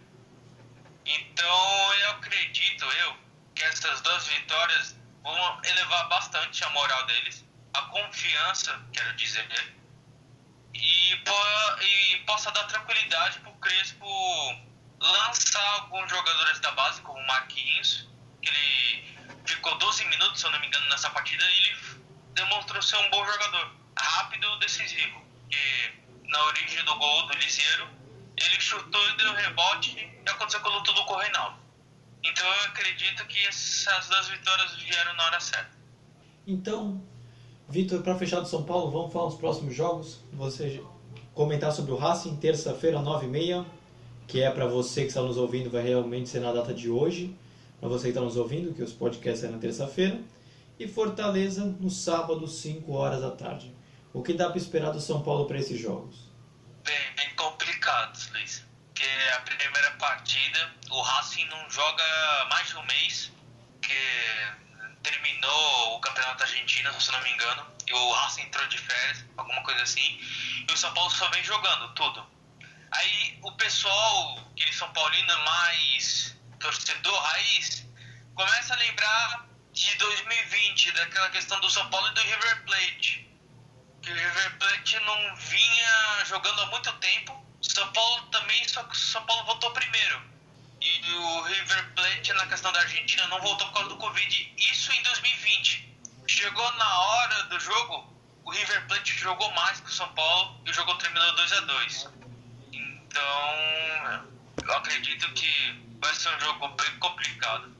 Então 1.04 1.94
eu 1.94 2.10
acredito 2.10 2.84
eu 2.84 3.16
que 3.54 3.64
essas 3.64 4.00
duas 4.00 4.26
vitórias 4.26 4.96
vão 5.22 5.60
elevar 5.64 6.08
bastante 6.08 6.64
a 6.64 6.70
moral 6.70 7.06
deles, 7.06 7.44
a 7.72 7.82
confiança, 7.82 8.80
quero 8.92 9.14
dizer, 9.16 9.46
e, 10.74 11.12
e 11.12 12.16
possa 12.26 12.50
dar 12.52 12.64
tranquilidade 12.64 13.38
para 13.40 13.50
o 13.50 13.58
Crespo 13.58 14.06
lançar 15.00 15.72
alguns 15.74 16.10
jogadores 16.10 16.60
da 16.60 16.70
base, 16.72 17.00
como 17.02 17.18
o 17.18 17.26
Marquinhos, 17.26 18.08
que 18.42 18.48
ele 18.48 19.40
ficou 19.46 19.76
12 19.78 20.04
minutos, 20.06 20.40
se 20.40 20.46
eu 20.46 20.50
não 20.50 20.60
me 20.60 20.66
engano, 20.66 20.88
nessa 20.88 21.10
partida 21.10 21.44
e 21.44 21.58
ele 21.58 22.03
demonstrou 22.34 22.82
ser 22.82 22.96
um 22.96 23.10
bom 23.10 23.24
jogador, 23.24 23.72
rápido, 23.96 24.58
decisivo. 24.58 25.22
Que 25.50 26.28
na 26.28 26.44
origem 26.46 26.84
do 26.84 26.94
gol 26.96 27.26
do 27.26 27.34
Liseiro, 27.34 27.88
ele 28.36 28.60
chutou 28.60 29.08
e 29.10 29.16
deu 29.16 29.32
rebote 29.32 29.96
e 29.96 30.28
aconteceu 30.28 30.60
com 30.60 30.68
o 30.68 30.72
luto 30.72 30.92
do 30.92 31.04
Correinaldo. 31.04 31.56
Então 32.22 32.46
eu 32.46 32.64
acredito 32.64 33.26
que 33.26 33.46
essas 33.46 34.08
duas 34.08 34.28
vitórias 34.28 34.74
vieram 34.76 35.14
na 35.14 35.24
hora 35.26 35.40
certa. 35.40 35.70
Então, 36.46 37.02
Vitor, 37.68 38.02
para 38.02 38.16
fechar 38.16 38.40
do 38.40 38.48
São 38.48 38.64
Paulo, 38.64 38.90
vamos 38.90 39.12
falar 39.12 39.26
dos 39.26 39.36
próximos 39.36 39.74
jogos. 39.74 40.20
Você 40.32 40.82
comentar 41.34 41.72
sobre 41.72 41.92
o 41.92 41.96
Racing, 41.96 42.36
terça-feira, 42.36 42.98
9h30, 42.98 43.64
que 44.26 44.42
é 44.42 44.50
para 44.50 44.66
você 44.66 45.02
que 45.02 45.08
está 45.08 45.22
nos 45.22 45.36
ouvindo, 45.36 45.70
vai 45.70 45.82
realmente 45.82 46.28
ser 46.28 46.40
na 46.40 46.52
data 46.52 46.72
de 46.72 46.90
hoje 46.90 47.36
para 47.80 47.88
você 47.88 48.04
que 48.04 48.08
está 48.10 48.20
nos 48.22 48.36
ouvindo, 48.36 48.72
que 48.72 48.82
os 48.82 48.92
podcasts 48.92 49.44
é 49.44 49.48
na 49.48 49.58
terça-feira, 49.58 50.18
e 50.78 50.88
Fortaleza 50.88 51.64
no 51.64 51.90
sábado, 51.90 52.46
5 52.46 52.92
horas 52.92 53.20
da 53.20 53.30
tarde. 53.30 53.74
O 54.12 54.22
que 54.22 54.32
dá 54.32 54.48
para 54.48 54.58
esperar 54.58 54.90
do 54.92 55.00
São 55.00 55.22
Paulo 55.22 55.46
para 55.46 55.58
esses 55.58 55.80
jogos? 55.80 56.28
Bem, 56.84 57.14
bem 57.16 57.34
complicados, 57.34 58.30
Luiz. 58.30 58.64
Porque 58.88 59.08
a 59.36 59.40
primeira 59.40 59.90
partida, 59.92 60.72
o 60.90 61.00
Racing 61.00 61.46
não 61.46 61.68
joga 61.70 62.04
mais 62.50 62.68
de 62.68 62.76
um 62.76 62.82
mês, 62.84 63.32
que 63.82 63.92
terminou 65.02 65.96
o 65.96 66.00
Campeonato 66.00 66.44
Argentino, 66.44 67.00
se 67.00 67.10
não 67.10 67.22
me 67.22 67.32
engano, 67.32 67.66
e 67.86 67.92
o 67.92 68.12
Racing 68.12 68.42
entrou 68.42 68.66
de 68.68 68.78
férias, 68.78 69.24
alguma 69.36 69.62
coisa 69.62 69.82
assim, 69.82 70.20
e 70.68 70.72
o 70.72 70.76
São 70.76 70.92
Paulo 70.94 71.10
só 71.10 71.28
vem 71.30 71.42
jogando 71.42 71.92
tudo. 71.94 72.24
Aí 72.92 73.38
o 73.42 73.52
pessoal, 73.52 74.38
aquele 74.52 74.72
São 74.72 74.90
Paulino 74.92 75.38
mais 75.44 76.36
torcedor 76.60 77.20
raiz, 77.20 77.86
começa 78.34 78.74
a 78.74 78.76
lembrar 78.76 79.48
de 79.74 79.94
2020, 79.96 80.92
daquela 80.92 81.28
questão 81.30 81.60
do 81.60 81.68
São 81.68 81.88
Paulo 81.90 82.06
e 82.06 82.14
do 82.14 82.20
River 82.20 82.64
Plate. 82.64 83.28
Que 84.02 84.12
o 84.12 84.14
River 84.14 84.58
Plate 84.58 85.00
não 85.00 85.36
vinha 85.36 86.24
jogando 86.26 86.62
há 86.62 86.66
muito 86.66 86.92
tempo. 86.94 87.44
São 87.60 87.92
Paulo 87.92 88.22
também, 88.26 88.68
só 88.68 88.84
que 88.84 88.94
o 88.94 88.98
São 88.98 89.24
Paulo 89.26 89.44
voltou 89.46 89.72
primeiro. 89.72 90.22
E 90.80 91.10
o 91.10 91.42
River 91.42 91.92
Plate, 91.94 92.32
na 92.34 92.46
questão 92.46 92.70
da 92.70 92.80
Argentina, 92.80 93.26
não 93.26 93.40
voltou 93.40 93.66
por 93.68 93.74
causa 93.74 93.88
do 93.88 93.96
Covid. 93.96 94.54
Isso 94.56 94.92
em 94.92 95.02
2020. 95.02 95.98
Chegou 96.28 96.72
na 96.74 96.98
hora 97.00 97.42
do 97.44 97.58
jogo, 97.58 98.14
o 98.44 98.50
River 98.52 98.86
Plate 98.86 99.12
jogou 99.18 99.50
mais 99.52 99.80
que 99.80 99.88
o 99.88 99.92
São 99.92 100.08
Paulo 100.14 100.60
e 100.64 100.70
o 100.70 100.74
jogo 100.74 100.94
terminou 100.96 101.34
2 101.34 101.52
a 101.52 101.60
2 101.60 102.08
Então, 102.72 104.28
eu 104.62 104.76
acredito 104.76 105.32
que 105.32 105.82
vai 106.00 106.14
ser 106.14 106.28
um 106.28 106.40
jogo 106.40 106.68
bem 106.68 106.98
complicado. 107.00 107.73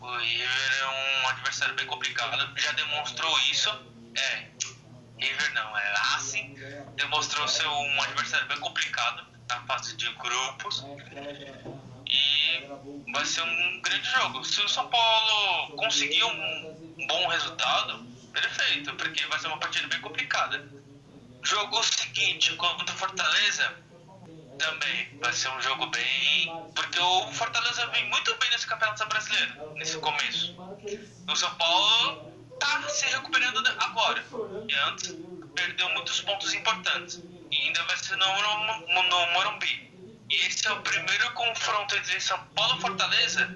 O 0.00 0.16
River 0.16 0.78
é 0.80 0.86
um 0.86 1.28
adversário 1.28 1.74
bem 1.74 1.86
complicado, 1.86 2.36
já 2.56 2.72
demonstrou 2.72 3.38
isso. 3.50 3.70
É, 4.16 4.48
River 5.18 5.52
não, 5.54 5.76
é 5.76 5.94
Racing, 5.94 6.54
demonstrou 6.96 7.46
ser 7.48 7.66
um 7.66 8.02
adversário 8.02 8.46
bem 8.46 8.58
complicado. 8.60 9.26
na 9.48 9.60
fase 9.62 9.96
de 9.96 10.12
grupos. 10.14 10.84
E 12.06 13.12
vai 13.12 13.24
ser 13.24 13.42
um 13.42 13.80
grande 13.80 14.08
jogo. 14.10 14.44
Se 14.44 14.60
o 14.60 14.68
São 14.68 14.88
Paulo 14.88 15.76
conseguir 15.76 16.22
um 16.24 17.06
bom 17.06 17.28
resultado, 17.28 18.04
perfeito, 18.32 18.94
porque 18.94 19.24
vai 19.26 19.38
ser 19.38 19.48
uma 19.48 19.58
partida 19.58 19.88
bem 19.88 20.00
complicada. 20.00 20.68
Jogo 21.42 21.82
seguinte 21.82 22.54
contra 22.56 22.84
o 22.84 22.98
Fortaleza 22.98 23.87
também 24.58 25.08
vai 25.20 25.32
ser 25.32 25.48
um 25.50 25.62
jogo 25.62 25.86
bem. 25.86 26.52
Porque 26.74 26.98
o 26.98 27.32
Fortaleza 27.32 27.86
vem 27.88 28.08
muito 28.08 28.34
bem 28.36 28.50
nesse 28.50 28.66
Campeonato 28.66 29.06
Brasileiro, 29.06 29.72
nesse 29.74 29.98
começo. 29.98 30.54
O 31.26 31.36
São 31.36 31.54
Paulo 31.54 32.32
tá 32.58 32.82
se 32.88 33.06
recuperando 33.06 33.66
agora. 33.78 34.24
E 34.68 34.74
antes 34.74 35.14
perdeu 35.54 35.88
muitos 35.90 36.20
pontos 36.20 36.52
importantes. 36.54 37.22
E 37.50 37.56
ainda 37.56 37.82
vai 37.84 37.96
ser 37.96 38.16
no, 38.16 38.26
no 38.92 39.32
Morumbi. 39.32 39.88
E 40.30 40.34
esse 40.46 40.66
é 40.68 40.72
o 40.72 40.82
primeiro 40.82 41.32
confronto 41.32 41.96
entre 41.96 42.20
São 42.20 42.38
Paulo 42.54 42.76
e 42.76 42.80
Fortaleza 42.82 43.46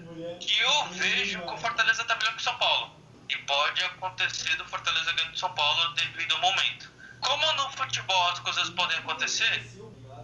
que 0.41 0.59
eu 0.61 0.85
vejo 0.93 1.41
que 1.41 1.53
o 1.53 1.59
Fortaleza 1.59 2.03
tá 2.05 2.17
melhor 2.17 2.33
que 2.33 2.41
o 2.41 2.43
São 2.43 2.57
Paulo. 2.57 2.91
E 3.29 3.37
pode 3.39 3.85
acontecer 3.85 4.57
do 4.57 4.65
Fortaleza 4.65 5.13
ganhando 5.13 5.39
São 5.39 5.53
Paulo 5.53 5.95
devido 5.95 6.35
ao 6.35 6.41
momento. 6.41 6.91
Como 7.21 7.53
no 7.53 7.71
futebol 7.73 8.29
as 8.29 8.41
coisas 8.41 8.71
podem 8.71 8.99
acontecer, 8.99 9.71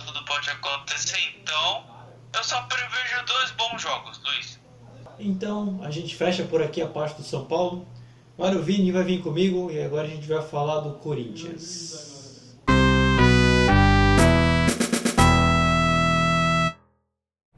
tudo 0.09 0.25
pode 0.25 0.49
acontecer, 0.49 1.19
então 1.39 1.85
eu 2.35 2.43
só 2.43 2.63
prevejo 2.63 3.27
dois 3.27 3.51
bons 3.51 3.83
jogos, 3.83 4.21
Luiz. 4.25 4.59
Então 5.19 5.81
a 5.83 5.91
gente 5.91 6.17
fecha 6.17 6.45
por 6.45 6.63
aqui 6.63 6.81
a 6.81 6.87
parte 6.87 7.19
do 7.19 7.23
São 7.23 7.45
Paulo. 7.45 7.87
Agora 8.39 8.57
o 8.57 8.63
Vini 8.63 8.91
vai 8.91 9.05
vir 9.05 9.21
comigo 9.21 9.71
e 9.71 9.83
agora 9.83 10.07
a 10.07 10.11
gente 10.11 10.27
vai 10.27 10.41
falar 10.41 10.81
do 10.81 10.95
Corinthians. 10.95 12.57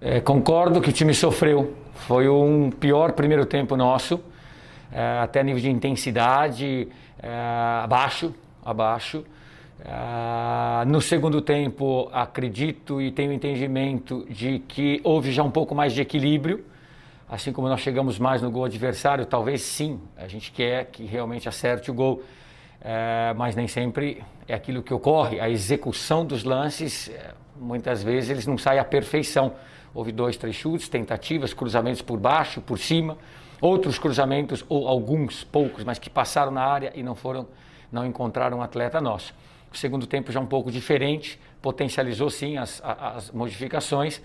É, 0.01 0.21
concordo 0.21 0.81
que 0.81 0.89
o 0.89 0.93
time 0.93 1.15
sofreu. 1.15 1.77
Foi 2.09 2.29
um 2.29 2.71
pior 2.71 3.13
primeiro 3.13 3.47
tempo 3.47 3.77
nosso, 3.77 4.21
é, 4.91 5.21
até 5.21 5.45
nível 5.45 5.63
de 5.63 5.71
intensidade 5.71 6.89
é, 7.23 7.31
abaixo, 7.85 8.35
abaixo. 8.65 9.25
É, 9.83 10.85
no 10.85 11.01
segundo 11.01 11.41
tempo, 11.41 12.11
acredito 12.13 13.01
e 13.01 13.11
tenho 13.11 13.33
entendimento 13.33 14.27
de 14.29 14.59
que 14.61 15.01
houve 15.03 15.33
já 15.33 15.43
um 15.43 15.51
pouco 15.51 15.75
mais 15.75 15.93
de 15.93 16.03
equilíbrio. 16.03 16.65
Assim 17.29 17.53
como 17.53 17.69
nós 17.69 17.81
chegamos 17.81 18.19
mais 18.19 18.43
no 18.43 18.51
gol 18.51 18.65
adversário, 18.65 19.25
talvez 19.25 19.63
sim, 19.63 20.01
a 20.17 20.27
gente 20.27 20.51
quer 20.51 20.87
que 20.87 21.05
realmente 21.05 21.49
acerte 21.49 21.91
o 21.91 21.95
gol. 21.95 22.23
É, 22.83 23.35
mas 23.37 23.55
nem 23.55 23.69
sempre 23.69 24.23
é 24.49 24.55
aquilo 24.55 24.83
que 24.83 24.93
ocorre. 24.93 25.39
A 25.39 25.49
execução 25.49 26.25
dos 26.25 26.45
lances, 26.45 27.09
é, 27.11 27.35
muitas 27.57 28.03
vezes, 28.03 28.31
eles 28.31 28.47
não 28.47 28.59
saem 28.59 28.81
à 28.81 28.85
perfeição. 28.85 29.53
Houve 29.95 30.13
dois, 30.13 30.37
três 30.37 30.57
chutes, 30.57 30.89
tentativas, 30.89 31.53
cruzamentos 31.53 32.03
por 32.03 32.19
baixo, 32.19 32.61
por 32.61 32.79
cima, 32.79 33.19
outros 33.61 33.99
cruzamentos, 33.99 34.65
ou 34.69 34.89
alguns, 34.89 35.45
poucos, 35.45 35.85
mas 35.85 35.99
que 35.99 36.09
passaram 36.09 36.51
na 36.51 36.65
área 36.65 36.93
e 36.95 37.03
não 37.03 37.15
foram, 37.15 37.47
não 37.93 38.07
encontraram 38.07 38.59
um 38.59 38.63
atleta 38.63 39.01
nosso. 39.01 39.35
O 39.73 39.77
segundo 39.77 40.07
tempo 40.07 40.33
já 40.33 40.41
um 40.41 40.47
pouco 40.47 40.71
diferente, 40.71 41.39
potencializou 41.63 42.29
sim 42.31 42.57
as, 42.57 42.83
as 42.85 43.31
modificações, 43.31 44.21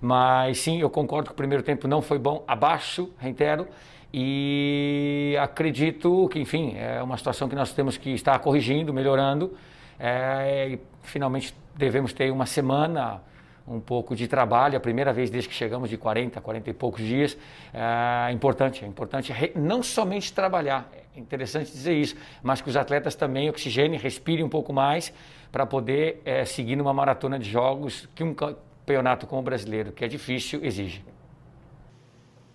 mas 0.00 0.58
sim, 0.58 0.80
eu 0.80 0.90
concordo 0.90 1.28
que 1.28 1.32
o 1.32 1.36
primeiro 1.36 1.62
tempo 1.62 1.86
não 1.88 2.02
foi 2.02 2.18
bom, 2.18 2.44
abaixo, 2.46 3.10
reitero, 3.18 3.66
e 4.12 5.36
acredito 5.40 6.28
que, 6.28 6.40
enfim, 6.40 6.74
é 6.76 7.02
uma 7.02 7.16
situação 7.16 7.48
que 7.48 7.54
nós 7.54 7.72
temos 7.72 7.96
que 7.96 8.10
estar 8.10 8.38
corrigindo, 8.40 8.92
melhorando, 8.92 9.56
é, 9.98 10.70
e 10.70 10.80
finalmente 11.02 11.54
devemos 11.76 12.12
ter 12.12 12.30
uma 12.30 12.46
semana 12.46 13.22
um 13.68 13.78
pouco 13.78 14.16
de 14.16 14.26
trabalho, 14.26 14.76
a 14.76 14.80
primeira 14.80 15.12
vez 15.12 15.30
desde 15.30 15.48
que 15.48 15.54
chegamos 15.54 15.88
de 15.88 15.96
40, 15.96 16.40
40 16.40 16.70
e 16.70 16.72
poucos 16.72 17.04
dias. 17.04 17.38
É 17.72 18.32
importante, 18.32 18.84
é 18.84 18.88
importante 18.88 19.32
não 19.54 19.82
somente 19.82 20.32
trabalhar, 20.32 20.90
interessante 21.16 21.70
dizer 21.70 21.94
isso, 21.94 22.14
mas 22.42 22.60
que 22.60 22.68
os 22.68 22.76
atletas 22.76 23.14
também 23.14 23.48
oxigenem, 23.50 23.98
respirem 23.98 24.44
um 24.44 24.48
pouco 24.48 24.72
mais 24.72 25.12
para 25.50 25.66
poder 25.66 26.20
é, 26.24 26.44
seguir 26.44 26.76
numa 26.76 26.92
maratona 26.92 27.38
de 27.38 27.50
jogos 27.50 28.08
que 28.14 28.22
um 28.22 28.34
campeonato 28.34 29.26
como 29.26 29.40
o 29.40 29.44
brasileiro, 29.44 29.92
que 29.92 30.04
é 30.04 30.08
difícil, 30.08 30.64
exige. 30.64 31.02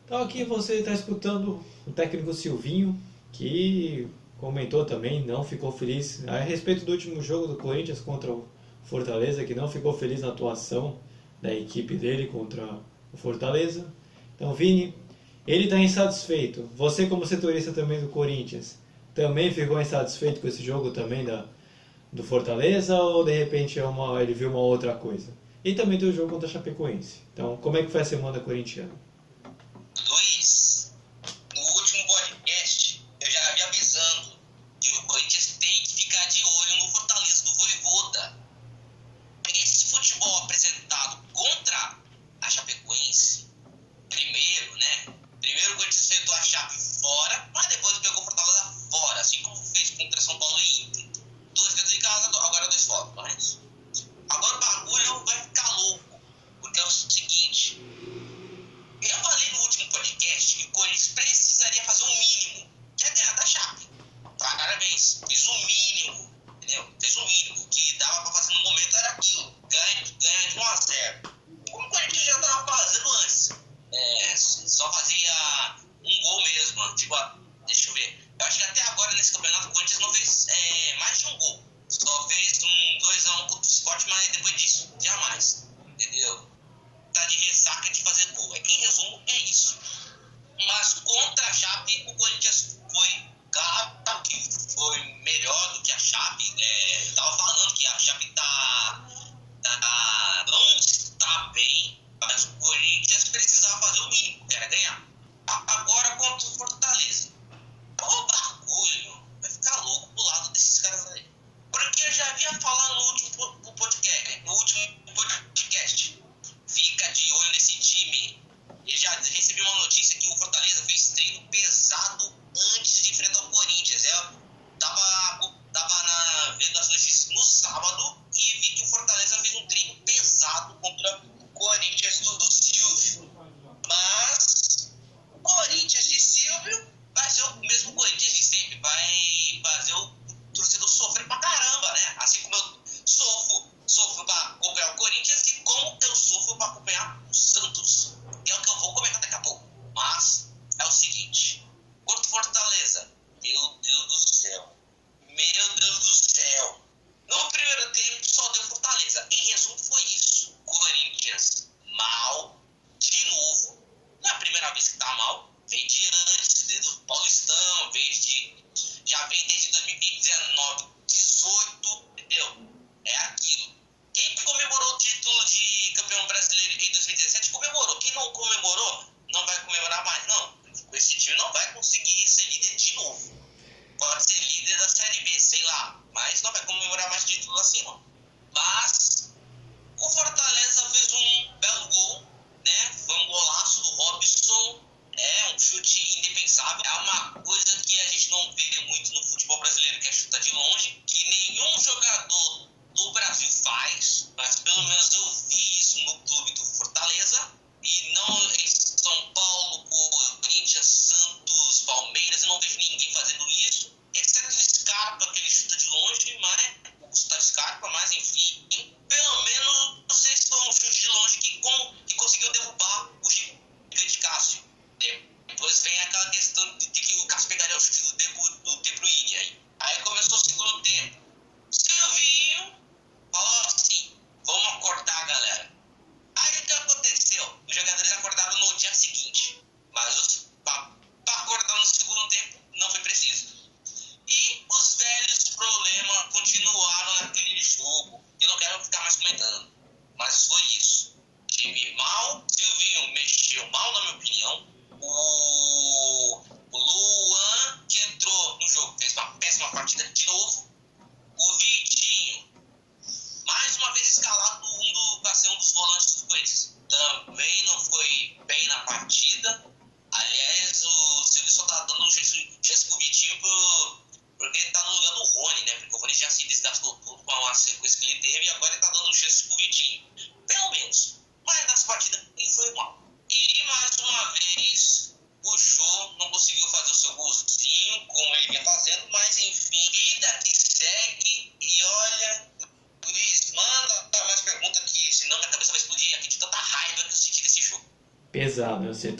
Então 0.06 0.22
aqui 0.22 0.44
você 0.44 0.76
está 0.76 0.94
escutando 0.94 1.60
o 1.86 1.91
técnico 1.91 2.34
Silvinho, 2.34 2.96
que 3.32 4.08
comentou 4.38 4.86
também, 4.86 5.26
não 5.26 5.44
ficou 5.44 5.72
feliz 5.72 6.26
a 6.28 6.39
respeito 6.39 6.86
do 6.86 6.91
último 6.91 7.22
jogo 7.22 7.48
do 7.48 7.56
Corinthians 7.56 8.00
contra 8.00 8.32
o 8.32 8.46
Fortaleza, 8.84 9.44
que 9.44 9.56
não 9.56 9.68
ficou 9.68 9.94
feliz 9.94 10.22
na 10.22 10.30
atuação 10.30 11.00
da 11.41 11.54
equipe 11.54 11.96
dele 11.96 12.28
contra 12.28 12.63
o 13.12 13.18
Fortaleza. 13.18 13.91
Então, 14.36 14.54
Vini, 14.54 14.94
ele 15.48 15.66
está 15.66 15.78
insatisfeito. 15.78 16.70
Você, 16.76 17.06
como 17.06 17.26
setorista 17.26 17.72
também 17.72 18.02
do 18.02 18.08
Corinthians, 18.08 18.78
também 19.14 19.52
ficou 19.52 19.80
insatisfeito 19.80 20.42
com 20.42 20.48
esse 20.48 20.64
jogo 20.64 20.92
também 20.92 21.24
da, 21.24 21.46
do 22.12 22.24
Fortaleza 22.24 22.96
ou 22.98 23.24
de 23.24 23.32
repente 23.32 23.80
é 23.80 23.86
uma, 23.86 24.22
ele 24.22 24.34
viu 24.34 24.50
uma 24.50 24.60
outra 24.60 24.94
coisa? 24.94 25.32
E 25.64 25.74
também 25.74 25.98
tem 25.98 26.10
o 26.10 26.14
jogo 26.14 26.30
contra 26.30 26.48
a 26.48 26.52
Chapecoense. 26.52 27.22
Então, 27.34 27.58
como 27.58 27.78
é 27.78 27.84
que 27.84 27.92
foi 27.92 28.02
a 28.02 28.06
semana 28.06 28.40
corintiana? 28.40 28.92
Agora 29.44 30.25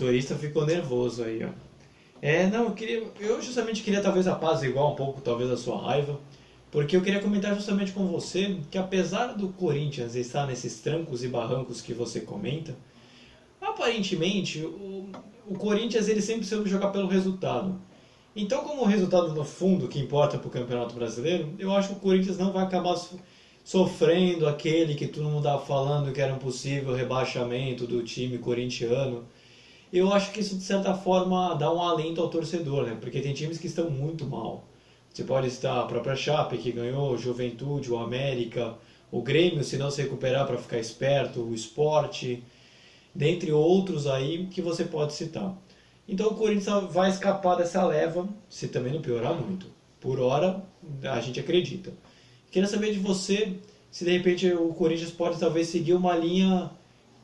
Setorista 0.06 0.36
ficou 0.36 0.66
nervoso 0.66 1.24
aí, 1.24 1.44
ó. 1.44 1.50
É, 2.22 2.48
não, 2.48 2.66
eu 2.66 2.72
queria. 2.72 3.04
Eu 3.20 3.42
justamente 3.42 3.82
queria 3.82 4.02
talvez 4.02 4.28
apaziguar 4.28 4.92
um 4.92 4.96
pouco, 4.96 5.20
talvez, 5.20 5.50
a 5.50 5.58
sua 5.58 5.82
raiva. 5.82 6.20
Porque 6.70 6.96
eu 6.96 7.02
queria 7.02 7.20
comentar 7.20 7.56
justamente 7.56 7.92
com 7.92 8.06
você 8.06 8.58
que 8.70 8.78
apesar 8.78 9.28
do 9.34 9.48
Corinthians 9.50 10.16
estar 10.16 10.46
nesses 10.46 10.80
trancos 10.82 11.24
e 11.24 11.28
barrancos 11.28 11.82
que 11.82 11.94
você 11.94 12.20
comenta, 12.20 12.76
aparentemente 13.62 14.62
o, 14.62 15.10
o 15.48 15.56
Corinthians 15.56 16.08
ele 16.08 16.22
sempre 16.22 16.46
soube 16.46 16.70
jogar 16.70 16.90
pelo 16.90 17.08
resultado. 17.08 17.80
Então, 18.36 18.64
como 18.64 18.82
o 18.82 18.86
resultado 18.86 19.34
no 19.34 19.46
fundo 19.46 19.88
que 19.88 20.00
importa 20.00 20.38
para 20.38 20.48
o 20.48 20.52
Campeonato 20.52 20.94
Brasileiro, 20.94 21.54
eu 21.58 21.72
acho 21.72 21.90
que 21.90 21.96
o 21.96 22.00
Corinthians 22.00 22.38
não 22.38 22.52
vai 22.52 22.64
acabar 22.64 22.96
sofrendo 23.64 24.48
aquele 24.48 24.94
que 24.94 25.08
todo 25.08 25.24
mundo 25.24 25.38
estava 25.38 25.66
falando 25.66 26.12
que 26.12 26.22
era 26.22 26.34
um 26.34 26.40
possível 26.40 26.94
rebaixamento 26.94 27.88
do 27.88 28.04
time 28.04 28.38
corintiano. 28.38 29.24
Eu 29.96 30.12
acho 30.12 30.34
que 30.34 30.42
isso 30.42 30.58
de 30.58 30.64
certa 30.64 30.94
forma 30.94 31.56
dá 31.56 31.74
um 31.74 31.82
alento 31.82 32.22
ao 32.22 32.30
torcedor, 32.30 32.84
né? 32.86 32.98
Porque 33.00 33.22
tem 33.22 33.34
times 33.34 33.58
que 33.58 33.68
estão 33.68 33.90
muito 33.90 34.26
mal. 34.26 34.68
Você 35.10 35.24
pode 35.24 35.48
estar 35.48 35.80
a 35.80 35.86
própria 35.86 36.18
Chape 36.18 36.58
que 36.58 36.70
ganhou, 36.74 37.18
Juventude, 37.18 37.90
o 37.90 37.98
América, 37.98 38.76
o 39.10 39.22
Grêmio 39.22 39.64
se 39.64 39.78
não 39.78 39.90
se 39.90 40.02
recuperar 40.02 40.46
para 40.46 40.58
ficar 40.58 40.80
esperto, 40.80 41.40
o 41.40 41.56
Esporte 41.56 42.44
dentre 43.14 43.54
outros 43.54 44.06
aí 44.06 44.48
que 44.48 44.62
você 44.62 44.84
pode 44.84 45.14
citar. 45.14 45.56
Então 46.06 46.28
o 46.28 46.36
Corinthians 46.36 46.92
vai 46.92 47.10
escapar 47.10 47.56
dessa 47.56 47.82
leva, 47.86 48.28
se 48.50 48.68
também 48.68 48.92
não 48.92 49.02
piorar 49.02 49.34
muito. 49.34 49.68
Por 50.02 50.20
hora, 50.20 50.62
a 51.04 51.22
gente 51.22 51.40
acredita. 51.40 51.94
Queria 52.52 52.68
saber 52.68 52.92
de 52.92 53.00
você 53.00 53.54
se 53.90 54.04
de 54.04 54.12
repente 54.12 54.52
o 54.52 54.74
Corinthians 54.74 55.12
pode 55.12 55.40
talvez 55.40 55.70
seguir 55.70 55.94
uma 55.94 56.18
linha 56.18 56.70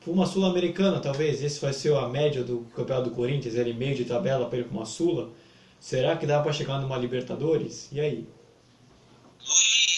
uma 0.08 0.26
sul-americana, 0.26 1.00
talvez. 1.00 1.44
Esse 1.44 1.60
vai 1.60 1.74
ser 1.74 1.94
a 1.96 2.08
média 2.08 2.44
do 2.44 2.66
campeonato 2.76 3.10
do 3.10 3.16
Corinthians, 3.16 3.56
ele 3.56 3.74
meio 3.74 3.96
de 3.96 4.06
tabela 4.06 4.50
para 4.50 4.64
uma 4.72 4.86
sula. 4.86 5.30
Será 5.80 6.16
que 6.16 6.26
dá 6.26 6.42
para 6.42 6.54
chegar 6.54 6.80
numa 6.80 6.98
Libertadores? 6.98 7.90
E 7.92 8.00
aí? 8.00 8.28
time 9.44 9.91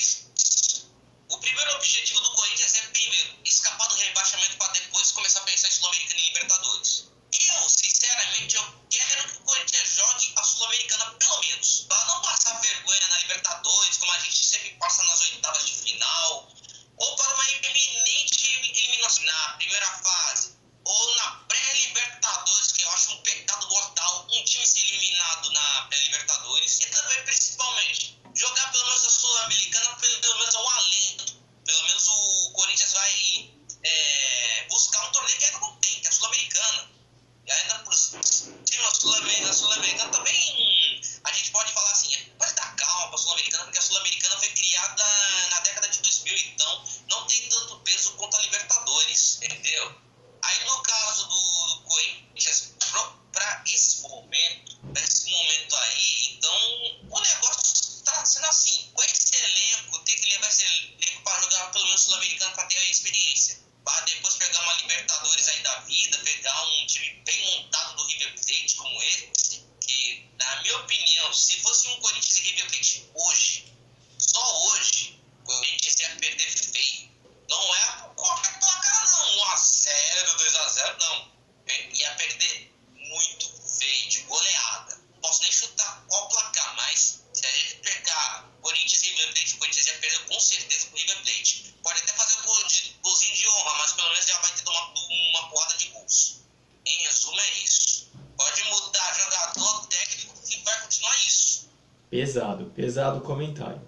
comentário. 103.24 103.82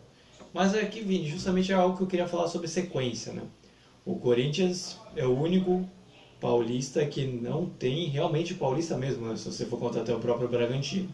Mas 0.54 0.74
é 0.74 0.82
aqui, 0.82 1.02
vem 1.02 1.26
justamente 1.26 1.72
é 1.72 1.76
algo 1.76 1.98
que 1.98 2.04
eu 2.04 2.08
queria 2.08 2.28
falar 2.28 2.48
sobre 2.48 2.68
sequência. 2.68 3.34
Né? 3.34 3.44
O 4.06 4.16
Corinthians 4.16 4.98
é 5.16 5.26
o 5.26 5.38
único 5.38 5.88
paulista 6.40 7.06
que 7.06 7.26
não 7.26 7.66
tem, 7.66 8.08
realmente 8.08 8.54
paulista 8.54 8.98
mesmo, 8.98 9.28
né? 9.28 9.36
se 9.36 9.52
você 9.52 9.66
for 9.66 9.78
contar 9.78 10.02
até 10.02 10.14
o 10.14 10.20
próprio 10.20 10.48
Bragantino, 10.48 11.10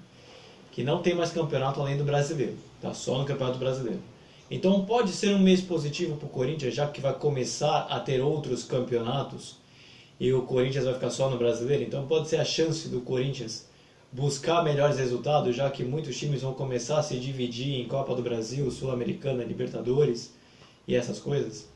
que 0.71 0.83
não 0.83 1.01
tem 1.01 1.13
mais 1.13 1.31
campeonato 1.31 1.81
além 1.81 1.97
do 1.97 2.03
brasileiro, 2.03 2.55
tá 2.81 2.93
só 2.93 3.17
no 3.17 3.25
Campeonato 3.25 3.59
Brasileiro. 3.59 3.99
Então 4.49 4.85
pode 4.85 5.11
ser 5.11 5.33
um 5.33 5.39
mês 5.39 5.61
positivo 5.61 6.17
para 6.17 6.27
o 6.27 6.29
Corinthians, 6.29 6.75
já 6.75 6.87
que 6.87 6.99
vai 6.99 7.13
começar 7.13 7.87
a 7.89 7.99
ter 7.99 8.21
outros 8.21 8.63
campeonatos 8.63 9.55
e 10.19 10.31
o 10.33 10.43
Corinthians 10.43 10.85
vai 10.85 10.93
ficar 10.93 11.09
só 11.09 11.29
no 11.29 11.37
brasileiro. 11.37 11.83
Então 11.83 12.05
pode 12.05 12.27
ser 12.27 12.37
a 12.37 12.45
chance 12.45 12.89
do 12.89 13.01
Corinthians 13.01 13.65
buscar 14.11 14.63
melhores 14.63 14.97
resultados, 14.97 15.55
já 15.55 15.69
que 15.69 15.83
muitos 15.83 16.17
times 16.17 16.41
vão 16.41 16.53
começar 16.53 16.99
a 16.99 17.03
se 17.03 17.17
dividir 17.17 17.79
em 17.79 17.87
Copa 17.87 18.13
do 18.13 18.21
Brasil, 18.21 18.69
Sul-Americana, 18.69 19.43
Libertadores 19.43 20.33
e 20.87 20.95
essas 20.95 21.19
coisas? 21.19 21.69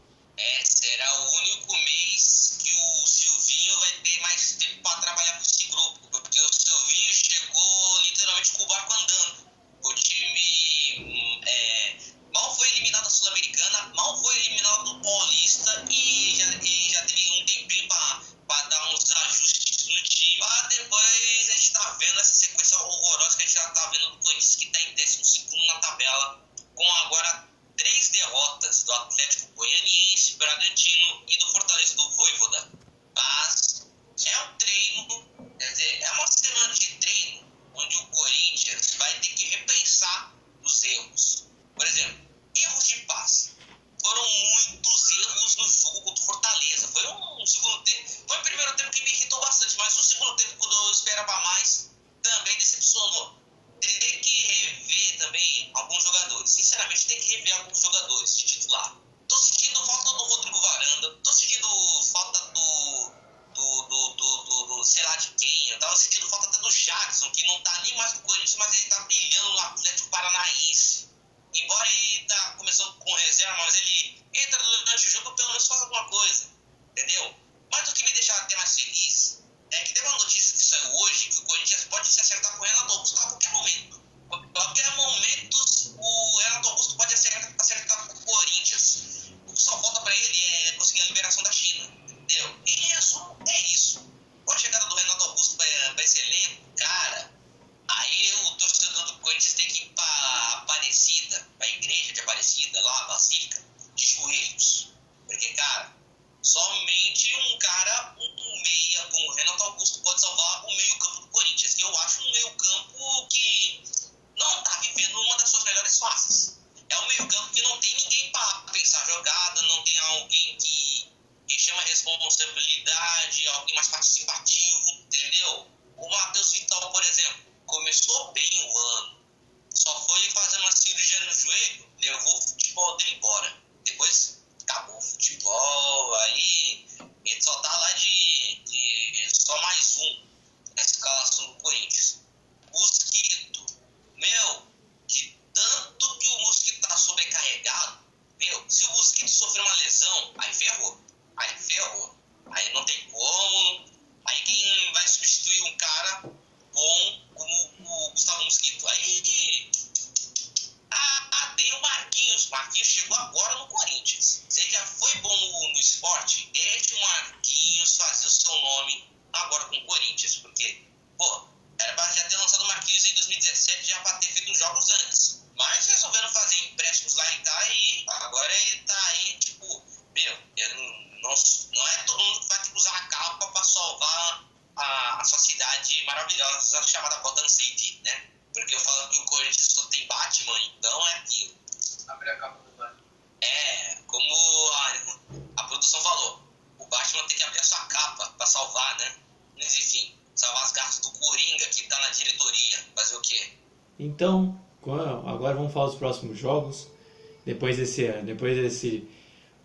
depois 207.46 207.78
desse 207.78 208.06
ano, 208.06 208.26
depois 208.26 208.58
desse 208.58 209.08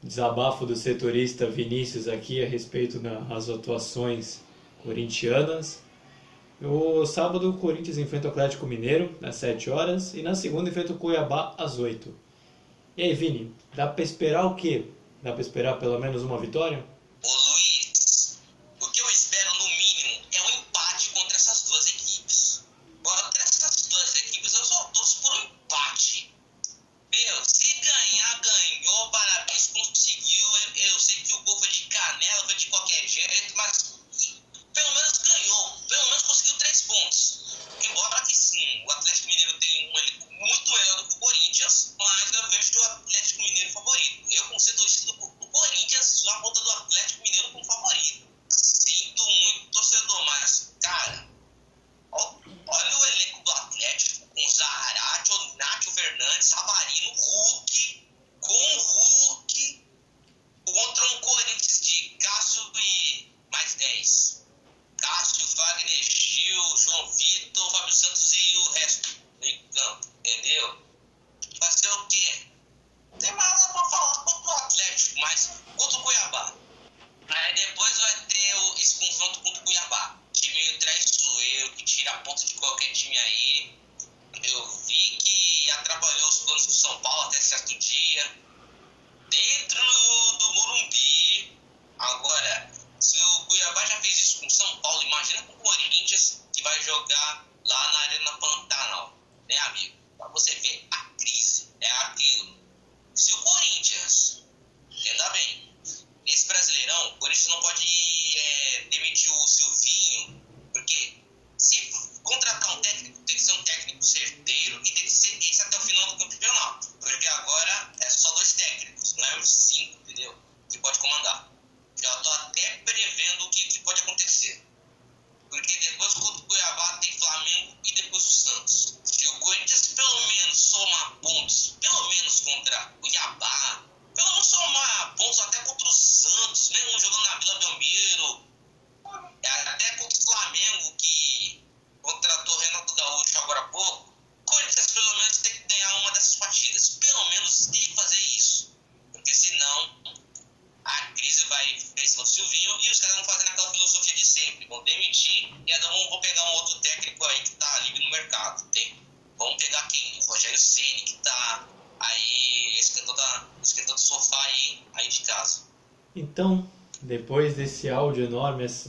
desabafo 0.02 0.66
do 0.66 0.76
setorista 0.76 1.46
Vinícius 1.46 2.08
aqui 2.08 2.42
a 2.42 2.46
respeito 2.46 2.98
das 2.98 3.48
atuações 3.48 4.40
corintianas. 4.82 5.82
o 6.62 7.04
sábado, 7.06 7.50
o 7.50 7.58
Corinthians 7.58 7.98
enfrenta 7.98 8.28
o 8.28 8.30
Atlético 8.30 8.66
Mineiro 8.66 9.14
às 9.22 9.36
7 9.36 9.70
horas 9.70 10.14
e 10.14 10.22
na 10.22 10.34
segunda 10.34 10.68
enfrenta 10.68 10.92
o 10.92 10.96
Cuiabá 10.96 11.54
às 11.58 11.78
8. 11.78 12.14
E 12.96 13.02
aí, 13.02 13.14
Vini, 13.14 13.52
dá 13.74 13.86
para 13.86 14.04
esperar 14.04 14.44
o 14.46 14.54
quê? 14.54 14.84
Dá 15.22 15.32
para 15.32 15.40
esperar 15.40 15.78
pelo 15.78 15.98
menos 15.98 16.22
uma 16.22 16.38
vitória? 16.38 16.84
Ô, 17.22 17.28
Luiz, 17.28 17.79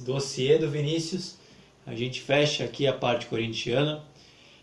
dossiê 0.02 0.58
do 0.58 0.70
Vinícius, 0.70 1.36
a 1.86 1.96
gente 1.96 2.22
fecha 2.22 2.64
aqui 2.64 2.88
a 2.88 2.94
parte 2.94 3.26
corintiana. 3.26 4.04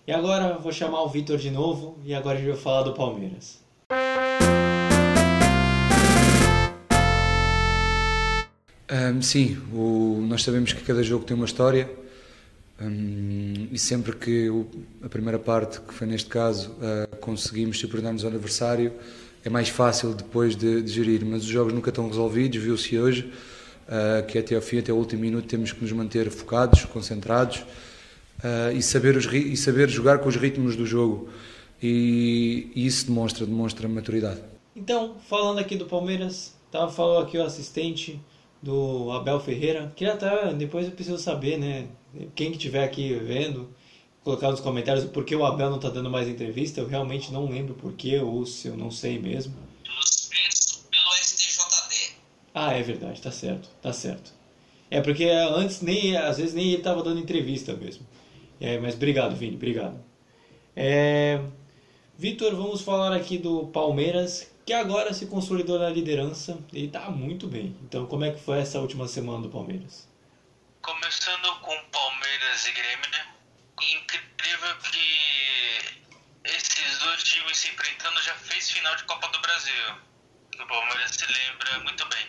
E 0.06 0.12
agora 0.12 0.56
vou 0.58 0.72
chamar 0.72 1.02
o 1.02 1.08
Vitor 1.08 1.36
de 1.36 1.50
novo 1.50 1.98
e 2.04 2.14
agora 2.14 2.38
a 2.38 2.40
gente 2.40 2.50
vai 2.50 2.58
falar 2.58 2.82
do 2.82 2.94
Palmeiras. 2.94 3.58
Um, 8.90 9.20
sim, 9.20 9.58
o, 9.72 10.24
nós 10.26 10.42
sabemos 10.42 10.72
que 10.72 10.82
cada 10.82 11.02
jogo 11.02 11.24
tem 11.24 11.36
uma 11.36 11.44
história 11.44 11.90
um, 12.80 13.68
e 13.70 13.78
sempre 13.78 14.12
que 14.16 14.48
o, 14.48 14.66
a 15.02 15.08
primeira 15.08 15.38
parte, 15.38 15.80
que 15.80 15.92
foi 15.92 16.06
neste 16.06 16.30
caso, 16.30 16.70
uh, 16.70 17.16
conseguimos 17.16 17.78
superar-nos 17.78 18.24
ao 18.24 18.30
adversário, 18.30 18.92
é 19.44 19.50
mais 19.50 19.68
fácil 19.68 20.14
depois 20.14 20.56
de, 20.56 20.80
de, 20.82 20.90
gerir. 20.90 21.24
Mas 21.24 21.42
os 21.42 21.48
jogos 21.48 21.72
nunca 21.72 21.90
estão 21.90 22.08
resolvidos, 22.08 22.62
viu-se 22.62 22.98
hoje 22.98 23.30
uh, 23.88 24.24
que 24.26 24.38
até 24.38 24.54
ao 24.54 24.62
fim, 24.62 24.78
até 24.78 24.92
o 24.92 24.96
último 24.96 25.22
minuto, 25.22 25.46
temos 25.46 25.72
que 25.72 25.80
nos 25.80 25.92
manter 25.92 26.30
focados, 26.30 26.84
concentrados 26.84 27.58
uh, 27.58 28.76
e, 28.76 28.82
saber 28.82 29.16
os, 29.16 29.26
e 29.32 29.56
saber 29.56 29.88
jogar 29.88 30.18
com 30.18 30.28
os 30.28 30.36
ritmos 30.36 30.76
do 30.76 30.86
jogo. 30.86 31.28
E, 31.82 32.70
e 32.74 32.86
isso 32.86 33.06
demonstra, 33.06 33.46
demonstra 33.46 33.88
maturidade. 33.88 34.40
Então, 34.74 35.16
falando 35.28 35.58
aqui 35.58 35.76
do 35.76 35.86
Palmeiras, 35.86 36.54
estava 36.66 36.90
falando 36.90 37.24
aqui 37.24 37.38
o 37.38 37.42
assistente 37.42 38.20
do 38.62 39.10
Abel 39.12 39.40
Ferreira. 39.40 39.92
Queria 39.94 40.14
até, 40.14 40.52
depois 40.54 40.86
eu 40.86 40.92
preciso 40.92 41.18
saber, 41.18 41.58
né? 41.58 41.86
Quem 42.34 42.50
que 42.50 42.56
estiver 42.56 42.84
aqui 42.84 43.14
vendo, 43.14 43.68
colocar 44.24 44.50
nos 44.50 44.60
comentários 44.60 45.04
o 45.04 45.08
porquê 45.08 45.34
o 45.36 45.44
Abel 45.44 45.70
não 45.70 45.76
está 45.76 45.88
dando 45.88 46.10
mais 46.10 46.28
entrevista. 46.28 46.80
Eu 46.80 46.86
realmente 46.86 47.32
não 47.32 47.48
lembro 47.48 47.74
porquê, 47.74 48.18
ou 48.18 48.44
se 48.44 48.68
eu 48.68 48.76
não 48.76 48.90
sei 48.90 49.18
mesmo. 49.18 49.54
Ah, 52.54 52.72
é 52.72 52.82
verdade, 52.82 53.20
tá 53.20 53.30
certo, 53.30 53.68
tá 53.82 53.92
certo. 53.92 54.32
É 54.90 55.00
porque 55.00 55.24
antes 55.24 55.82
nem, 55.82 56.16
às 56.16 56.38
vezes 56.38 56.54
nem 56.54 56.68
ele 56.68 56.78
estava 56.78 57.02
dando 57.02 57.20
entrevista 57.20 57.74
mesmo. 57.74 58.06
É, 58.60 58.78
mas 58.78 58.94
obrigado, 58.94 59.36
Vini, 59.36 59.56
obrigado. 59.56 60.02
É, 60.74 61.40
Vitor, 62.16 62.54
vamos 62.56 62.80
falar 62.80 63.14
aqui 63.14 63.38
do 63.38 63.68
Palmeiras, 63.68 64.50
que 64.66 64.72
agora 64.72 65.12
se 65.12 65.26
consolidou 65.26 65.78
na 65.78 65.88
liderança 65.88 66.58
e 66.72 66.86
está 66.86 67.10
muito 67.10 67.46
bem. 67.46 67.76
Então, 67.82 68.06
como 68.06 68.24
é 68.24 68.32
que 68.32 68.40
foi 68.40 68.58
essa 68.58 68.80
última 68.80 69.06
semana 69.06 69.42
do 69.42 69.48
Palmeiras? 69.48 70.08
Começando 70.82 71.60
com 71.60 71.76
Palmeiras 71.92 72.66
e 72.66 72.72
Grêmio, 72.72 73.10
né? 73.10 73.26
Incrível 73.80 74.76
que 74.90 75.98
esses 76.44 76.98
dois 76.98 77.22
times 77.22 77.56
se 77.56 77.68
enfrentando 77.68 78.20
já 78.22 78.34
fez 78.34 78.70
final 78.70 78.96
de 78.96 79.04
Copa 79.04 79.28
do 79.28 79.40
Brasil. 79.40 79.94
O 80.60 80.66
Palmeiras 80.66 81.10
se 81.12 81.26
lembra 81.26 81.78
muito 81.84 82.08
bem. 82.08 82.27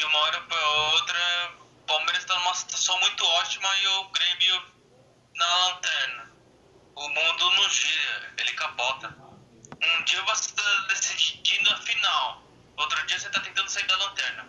E 0.00 0.02
de 0.02 0.06
uma 0.06 0.18
hora 0.20 0.40
para 0.40 0.68
outra, 0.94 1.52
o 1.74 1.86
Palmeiras 1.86 2.22
está 2.22 2.34
numa 2.34 2.54
situação 2.54 2.98
muito 3.00 3.22
ótima 3.22 3.68
e 3.76 3.86
o 3.86 4.04
Grêmio 4.08 4.72
na 5.34 5.56
lanterna. 5.66 6.32
O 6.94 7.06
mundo 7.06 7.50
não 7.50 7.68
gira, 7.68 8.34
ele 8.38 8.50
capota. 8.52 9.08
Um 9.08 10.04
dia 10.04 10.22
você 10.22 10.48
está 10.48 10.62
decidindo 10.88 11.70
a 11.70 11.76
final, 11.82 12.42
outro 12.78 13.06
dia 13.08 13.18
você 13.18 13.26
está 13.26 13.40
tentando 13.40 13.68
sair 13.68 13.86
da 13.86 13.96
lanterna. 13.96 14.48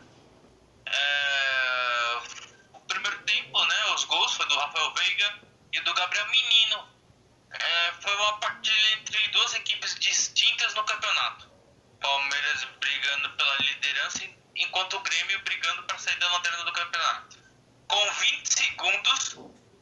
É... 0.86 2.22
O 2.74 2.80
primeiro 2.88 3.22
tempo, 3.24 3.66
né, 3.66 3.86
os 3.94 4.06
gols 4.06 4.34
foi 4.34 4.46
do 4.46 4.56
Rafael 4.56 4.94
Veiga 4.94 5.40
e 5.74 5.82
do 5.82 5.94
Gabriel 5.94 6.30
Menino. 6.30 6.88
É... 7.52 7.92
Foi 8.00 8.16
uma 8.16 8.38
partida 8.40 8.92
entre 8.94 9.28
duas 9.28 9.54
equipes 9.56 10.00
distintas 10.00 10.74
no 10.76 10.84
campeonato. 10.86 11.52
Palmeiras 12.00 12.64
brigando 12.80 13.30
pela 13.32 13.58
liderança, 13.58 14.24
enquanto 14.56 14.98
o 14.98 15.00
Grêmio 15.02 15.42
brigando 15.42 15.84
para 15.84 15.98
sair 15.98 16.18
da 16.20 16.32
lanterna 16.32 16.64
do 16.66 16.74
campeonato. 16.74 17.38
Com 17.88 18.12
20 18.12 18.46
segundos, 18.46 19.38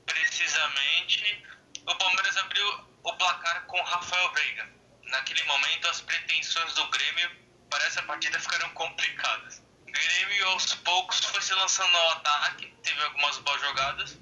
precisamente, 0.05 1.43
o 1.85 1.95
Palmeiras 1.95 2.37
abriu 2.37 2.85
o 3.03 3.13
placar 3.13 3.65
com 3.65 3.81
Rafael 3.81 4.31
Veiga. 4.33 4.69
Naquele 5.03 5.43
momento, 5.43 5.87
as 5.87 6.01
pretensões 6.01 6.73
do 6.73 6.87
Grêmio 6.87 7.31
para 7.69 7.85
essa 7.85 8.01
partida 8.03 8.39
ficaram 8.39 8.69
complicadas. 8.71 9.61
O 9.87 9.91
Grêmio, 9.91 10.47
aos 10.49 10.73
poucos, 10.75 11.19
foi 11.25 11.41
se 11.41 11.53
lançando 11.53 11.95
ao 11.95 12.11
ataque, 12.11 12.67
teve 12.83 13.03
algumas 13.03 13.37
boas 13.39 13.61
jogadas, 13.61 14.17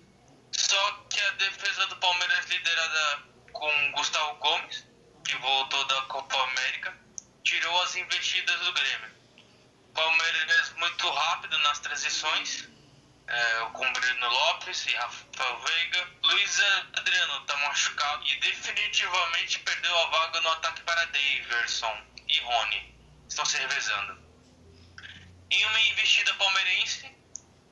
só 0.51 1.05
que 1.09 1.19
a 1.19 1.31
defesa 1.31 1.85
do 1.87 1.95
Palmeiras, 1.97 2.45
liderada 2.45 3.23
com 3.51 3.91
Gustavo 3.91 4.35
Gomes, 4.35 4.85
que 5.25 5.35
voltou 5.37 5.85
da 5.85 6.01
Copa 6.03 6.41
América, 6.43 6.97
tirou 7.43 7.81
as 7.81 7.95
investidas 7.95 8.59
do 8.61 8.73
Grêmio. 8.73 9.17
Palmeiras 9.97 10.73
muito 10.73 11.09
rápido 11.09 11.57
nas 11.57 11.79
transições, 11.79 12.69
é, 13.25 13.59
com 13.73 13.93
Breno 13.93 14.29
Lopes 14.29 14.85
e 14.85 14.95
Rafael 14.95 15.59
Veiga. 15.59 16.07
Luiz 16.21 16.59
Adriano 16.95 17.41
está 17.41 17.57
machucado 17.57 18.23
e 18.27 18.39
definitivamente 18.39 19.57
perdeu 19.57 19.97
a 19.97 20.05
vaga 20.05 20.41
no 20.41 20.49
ataque 20.49 20.81
para 20.83 21.03
Daverson 21.05 22.05
e 22.27 22.39
Rony. 22.41 22.95
Estão 23.27 23.43
se 23.43 23.57
revezando. 23.57 24.21
Em 25.49 25.65
uma 25.65 25.81
investida 25.81 26.31
palmeirense, 26.35 27.11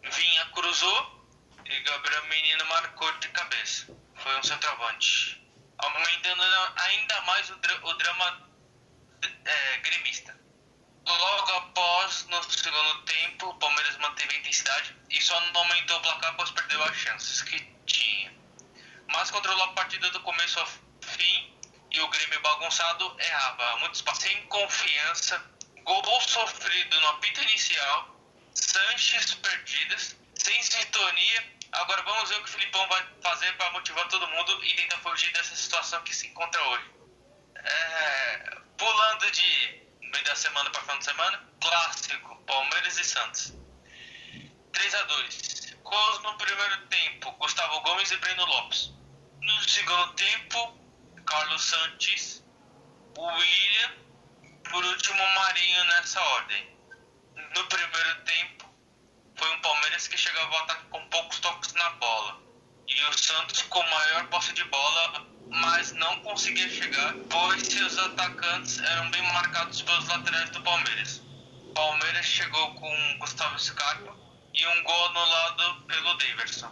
Vinha 0.01 0.45
cruzou 0.47 1.29
e 1.63 1.79
Gabriel 1.81 2.25
Menino 2.25 2.65
marcou 2.65 3.11
de 3.19 3.29
cabeça. 3.29 3.85
Foi 4.15 4.35
um 4.39 4.41
centroavante. 4.41 5.47
Aumentando 5.77 6.41
ainda 6.77 7.21
mais 7.21 7.51
o, 7.51 7.55
dra 7.57 7.85
o 7.85 7.93
drama 7.93 8.49
é, 9.21 9.77
gremista. 9.77 10.44
Logo 11.05 11.51
após, 11.51 12.25
no 12.27 12.43
segundo 12.43 13.01
tempo, 13.03 13.49
o 13.49 13.55
Palmeiras 13.55 13.97
manteve 13.97 14.35
a 14.35 14.39
intensidade 14.39 14.95
e 15.09 15.21
só 15.21 15.39
não 15.51 15.61
aumentou 15.61 15.97
o 15.97 16.01
placar 16.01 16.35
pois 16.35 16.51
perdeu 16.51 16.83
as 16.83 16.95
chances 16.95 17.41
que 17.43 17.59
tinha. 17.85 18.33
Mas 19.07 19.29
controlou 19.31 19.65
a 19.65 19.73
partida 19.73 20.09
do 20.11 20.19
começo 20.21 20.59
ao 20.59 20.67
fim 21.01 21.53
e 21.91 22.01
o 22.01 22.07
Grêmio 22.07 22.41
bagunçado 22.41 23.15
errava 23.19 23.77
muito 23.77 23.95
espaço. 23.95 24.21
Sem 24.21 24.45
confiança, 24.47 25.43
gol 25.83 26.21
sofrido 26.21 26.99
no 27.01 27.07
apito 27.09 27.41
inicial, 27.43 28.15
Sanches 28.53 29.33
perdidas, 29.35 30.15
sem 30.35 30.61
sintonia, 30.63 31.55
Agora 31.75 32.01
vamos 32.03 32.29
ver 32.29 32.35
o 32.37 32.43
que 32.43 32.49
o 32.49 32.53
Filipão 32.53 32.87
vai 32.87 33.05
fazer 33.21 33.51
para 33.57 33.69
motivar 33.71 34.07
todo 34.07 34.27
mundo 34.29 34.63
e 34.63 34.73
tentar 34.75 34.97
fugir 34.99 35.31
dessa 35.33 35.55
situação 35.55 36.01
que 36.03 36.15
se 36.15 36.27
encontra 36.27 36.61
hoje. 36.69 36.85
É, 37.55 38.57
pulando 38.77 39.31
de 39.31 39.84
meio 40.11 40.23
da 40.25 40.35
semana 40.35 40.69
para 40.69 40.81
final 40.81 40.97
de 40.97 41.05
semana, 41.05 41.49
clássico, 41.61 42.35
Palmeiras 42.45 42.97
e 42.97 43.03
Santos. 43.03 43.53
3 44.73 44.95
a 44.95 45.03
2 45.03 45.65
Gols 45.83 46.23
no 46.23 46.35
primeiro 46.37 46.77
tempo, 46.87 47.31
Gustavo 47.33 47.79
Gomes 47.81 48.11
e 48.11 48.17
Breno 48.17 48.43
Lopes. 48.45 48.91
No 49.39 49.69
segundo 49.69 50.13
tempo, 50.13 50.79
Carlos 51.25 51.63
Santos, 51.63 52.43
William, 53.17 53.91
por 54.69 54.83
último 54.83 55.23
Marinho 55.35 55.83
nessa 55.85 56.19
ordem. 56.19 56.75
No 57.55 57.67
primeiro 57.67 58.21
tempo, 58.23 58.69
foi 59.35 59.55
um 59.55 59.61
Palmeiras 59.61 60.07
que 60.07 60.17
chegava 60.17 60.55
ao 60.55 60.63
ataque 60.63 60.85
com 60.85 61.07
poucos 61.09 61.39
toques 61.39 61.73
na 61.73 61.89
bola. 61.91 62.41
E 62.87 63.03
o 63.03 63.17
Santos 63.17 63.61
com 63.63 63.83
maior 63.83 64.27
posse 64.29 64.53
de 64.53 64.63
bola, 64.65 65.27
mas 65.49 65.91
não 65.93 66.19
conseguia 66.21 66.67
chegar, 66.69 67.13
pois 67.29 67.67
seus 67.67 67.97
atacantes 67.97 68.79
eram 68.79 69.09
bem 69.11 69.21
marcados 69.33 69.81
pelos 69.81 70.07
laterais 70.07 70.49
do 70.51 70.61
Palmeiras. 70.61 71.21
Palmeiras 71.73 72.25
chegou 72.25 72.73
com 72.75 73.17
Gustavo 73.19 73.59
Scarpa 73.59 74.15
e 74.53 74.67
um 74.67 74.83
gol 74.83 75.05
anulado 75.07 75.81
pelo 75.83 76.13
Daverson. 76.15 76.71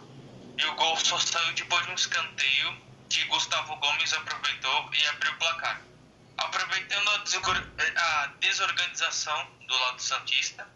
E 0.56 0.64
o 0.66 0.74
gol 0.76 0.96
só 0.96 1.18
saiu 1.18 1.52
depois 1.54 1.84
de 1.84 1.92
um 1.92 1.94
escanteio 1.94 2.84
que 3.10 3.24
Gustavo 3.24 3.76
Gomes 3.76 4.12
aproveitou 4.12 4.90
e 4.94 5.06
abriu 5.08 5.32
o 5.32 5.36
placar. 5.36 5.82
Aproveitando 6.38 7.08
a 7.10 8.26
desorganização 8.40 9.50
do 9.68 9.78
lado 9.78 10.00
santista, 10.00 10.66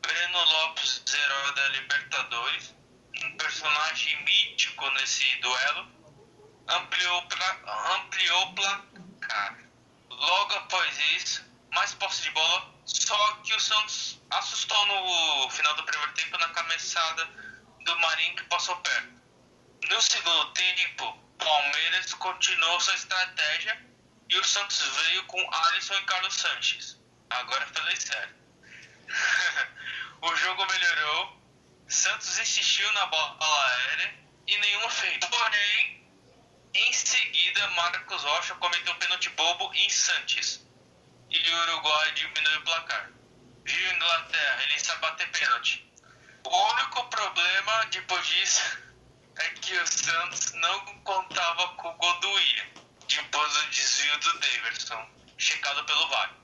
Breno 0.00 0.44
Lopes, 0.44 1.02
herói 1.12 1.54
da 1.54 1.68
Libertadores, 1.68 2.74
um 3.22 3.36
personagem 3.36 4.24
mítico 4.24 4.90
nesse 4.92 5.36
duelo, 5.36 5.88
ampliou, 6.68 7.28
ampliou 7.94 8.42
o 8.42 8.54
placar. 8.54 9.58
Logo 10.08 10.54
após 10.54 10.98
isso, 11.16 11.44
mais 11.72 11.94
posse 11.94 12.22
de 12.22 12.30
bola, 12.30 12.74
só 12.84 13.34
que 13.44 13.54
o 13.54 13.60
Santos 13.60 14.20
assustou 14.30 14.86
no 14.86 15.50
final 15.50 15.74
do 15.74 15.84
primeiro 15.84 16.12
tempo 16.14 16.38
na 16.38 16.48
cabeçada 16.48 17.24
do 17.84 17.98
Marinho 17.98 18.36
que 18.36 18.44
passou 18.44 18.76
perto. 18.76 19.20
No 19.88 20.02
segundo 20.02 20.52
tempo, 20.52 21.18
Palmeiras 21.38 22.12
continuou 22.14 22.80
sua 22.80 22.94
estratégia 22.94 23.80
e 24.28 24.38
o 24.38 24.44
Santos 24.44 24.80
veio 24.80 25.24
com 25.24 25.54
Alisson 25.54 25.94
e 25.94 26.04
Carlos 26.04 26.34
Sanches. 26.34 27.00
Agora 27.30 27.66
falei 27.66 27.96
sério. 27.96 28.34
o 30.22 30.36
jogo 30.36 30.66
melhorou, 30.66 31.40
Santos 31.88 32.38
insistiu 32.38 32.90
na 32.92 33.06
bola 33.06 33.38
aérea 33.40 34.14
e 34.46 34.58
nenhuma 34.58 34.90
fez. 34.90 35.18
Porém, 35.26 35.99
em 36.72 36.92
seguida, 36.92 37.66
Marcos 37.68 38.22
Rocha 38.22 38.54
cometeu 38.54 38.94
pênalti 38.96 39.28
bobo 39.30 39.72
em 39.74 39.88
Santos 39.90 40.60
e 41.28 41.50
o 41.50 41.62
Uruguai 41.62 42.12
diminuiu 42.12 42.60
o 42.60 42.64
placar. 42.64 43.10
Viu 43.64 43.92
Inglaterra, 43.92 44.62
ele 44.62 44.78
sabe 44.78 45.00
bater 45.00 45.30
pênalti. 45.32 45.92
O 46.44 46.72
único 46.72 47.04
problema 47.08 47.86
depois 47.86 48.26
disso 48.26 48.78
é 49.36 49.48
que 49.50 49.76
o 49.76 49.86
Santos 49.86 50.52
não 50.52 50.84
contava 51.02 51.68
com 51.74 51.88
o 51.88 51.94
gol 51.94 52.20
do 52.20 52.30
William, 52.30 52.66
depois 53.08 53.52
do 53.52 53.70
desvio 53.70 54.18
do 54.18 54.38
Davidson, 54.38 55.10
checado 55.38 55.84
pelo 55.84 56.08
VAR. 56.08 56.34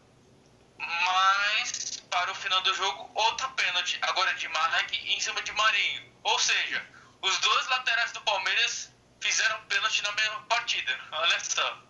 Mas, 0.78 2.02
para 2.10 2.32
o 2.32 2.34
final 2.34 2.60
do 2.62 2.74
jogo, 2.74 3.10
outro 3.14 3.48
pênalti, 3.50 3.98
agora 4.02 4.34
de 4.34 4.48
Marek 4.48 4.96
em 4.96 5.20
cima 5.20 5.40
de 5.42 5.52
Marinho. 5.52 6.12
Ou 6.24 6.38
seja, 6.38 6.84
os 7.22 7.38
dois 7.38 7.68
laterais 7.68 8.12
do 8.12 8.20
Palmeiras 8.22 8.90
fizeram 9.26 9.60
pênalti 9.64 10.02
na 10.02 10.12
mesma 10.12 10.40
partida. 10.42 11.00
Olha 11.10 11.40
só, 11.40 11.82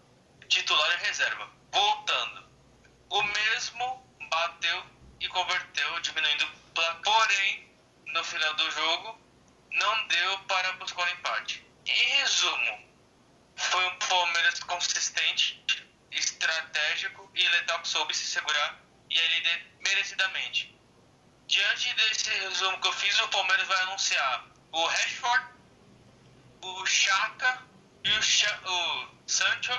titular 0.49 0.93
e 0.93 1.07
reserva. 1.07 1.51
Voltando, 1.71 2.49
o 3.11 3.23
mesmo 3.23 4.19
bateu 4.31 4.85
e 5.21 5.29
converteu, 5.29 6.01
diminuindo 6.01 6.45
o 6.45 6.71
placar. 6.73 7.03
Porém, 7.03 7.71
no 8.07 8.25
final 8.25 8.55
do 8.55 8.71
jogo, 8.71 9.21
não 9.71 10.09
deu 10.09 10.39
para 10.41 10.73
buscar 10.75 11.07
o 11.07 11.11
empate. 11.11 11.65
Em 11.85 12.09
resumo, 12.17 12.89
foi 13.57 13.85
um 13.87 13.99
Palmeiras 13.99 14.59
consistente, 14.61 15.65
estratégico 16.11 17.31
e 17.35 17.47
letal 17.49 17.81
que 17.81 17.89
soube 17.89 18.15
se 18.15 18.25
segurar 18.25 18.81
e 19.11 19.19
é 19.19 19.29
líder 19.29 19.67
merecidamente. 19.81 20.75
Diante 21.47 21.95
desse 21.95 22.31
resumo 22.31 22.81
que 22.81 22.89
eu 22.89 22.93
fiz, 22.93 23.19
o 23.21 23.29
Palmeiras 23.29 23.69
vai 23.69 23.83
anunciar 23.83 24.47
o 24.73 24.87
Rashford, 24.87 25.56
o 26.67 26.87
Chaka 26.87 27.63
e 28.05 28.11
o, 28.11 28.23
Cha 28.23 28.59
o 28.65 29.07
Sancho 29.27 29.73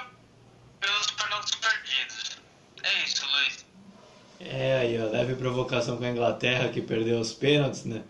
pelos 0.80 1.08
pênaltis 1.12 1.56
perdidos. 1.56 2.38
É 2.84 3.04
isso, 3.04 3.26
Luiz. 3.26 3.66
É, 4.40 4.78
aí, 4.78 5.02
ó, 5.02 5.06
leve 5.06 5.36
provocação 5.36 5.98
com 5.98 6.04
a 6.04 6.10
Inglaterra 6.10 6.70
que 6.70 6.82
perdeu 6.82 7.20
os 7.20 7.34
pênaltis, 7.34 7.86
né? 7.86 8.04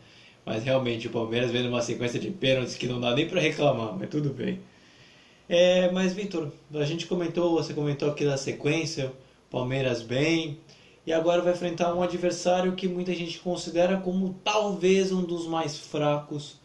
Mas 0.46 0.64
realmente 0.64 1.08
o 1.08 1.10
Palmeiras 1.10 1.52
vendo 1.52 1.70
uma 1.70 1.82
sequência 1.82 2.20
de 2.20 2.30
pênaltis 2.30 2.76
que 2.76 2.88
não 2.88 3.00
dá 3.00 3.14
nem 3.14 3.28
para 3.28 3.40
reclamar, 3.40 3.94
mas 3.98 4.10
tudo 4.10 4.30
bem. 4.30 4.62
É, 5.50 5.90
mas 5.92 6.14
Vitor, 6.14 6.52
a 6.74 6.84
gente 6.84 7.06
comentou, 7.06 7.54
você 7.54 7.74
comentou 7.74 8.10
aqui 8.10 8.26
da 8.26 8.38
sequência, 8.38 9.12
Palmeiras 9.50 10.02
bem, 10.02 10.60
e 11.06 11.14
agora 11.14 11.42
vai 11.42 11.54
enfrentar 11.54 11.94
um 11.94 12.04
adversário 12.04 12.76
que 12.76 12.88
muita 12.88 13.14
gente 13.16 13.40
considera 13.40 13.98
como 13.98 14.40
talvez 14.44 15.12
um 15.12 15.24
dos 15.24 15.48
mais 15.48 15.80
fracos 15.80 16.60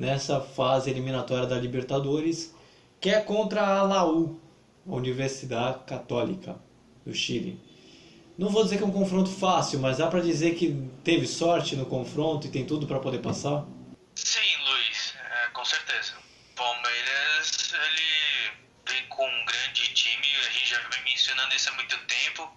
nessa 0.00 0.40
fase 0.40 0.88
eliminatória 0.88 1.46
da 1.46 1.56
Libertadores, 1.56 2.56
que 2.98 3.10
é 3.10 3.20
contra 3.20 3.60
a 3.60 3.82
Laú, 3.82 4.40
a 4.88 4.94
Universidade 4.94 5.84
Católica 5.84 6.58
do 7.04 7.12
Chile. 7.12 7.60
Não 8.38 8.48
vou 8.48 8.64
dizer 8.64 8.78
que 8.78 8.82
é 8.82 8.86
um 8.86 8.92
confronto 8.92 9.30
fácil, 9.30 9.78
mas 9.78 9.98
dá 9.98 10.06
para 10.06 10.20
dizer 10.20 10.54
que 10.54 10.72
teve 11.04 11.26
sorte 11.26 11.76
no 11.76 11.84
confronto 11.84 12.46
e 12.46 12.50
tem 12.50 12.64
tudo 12.64 12.86
para 12.86 12.98
poder 12.98 13.18
passar? 13.18 13.66
Sim, 14.14 14.56
Luiz, 14.64 15.14
é, 15.14 15.48
com 15.48 15.64
certeza. 15.66 16.14
Palmeiras, 16.56 17.74
ele 17.74 18.56
vem 18.88 19.06
com 19.08 19.26
um 19.26 19.44
grande 19.44 19.92
time, 19.92 20.26
a 20.48 20.50
gente 20.50 20.70
já 20.70 20.78
vem 20.78 21.04
mencionando 21.04 21.54
isso 21.54 21.68
há 21.68 21.72
muito 21.74 21.98
tempo. 22.06 22.50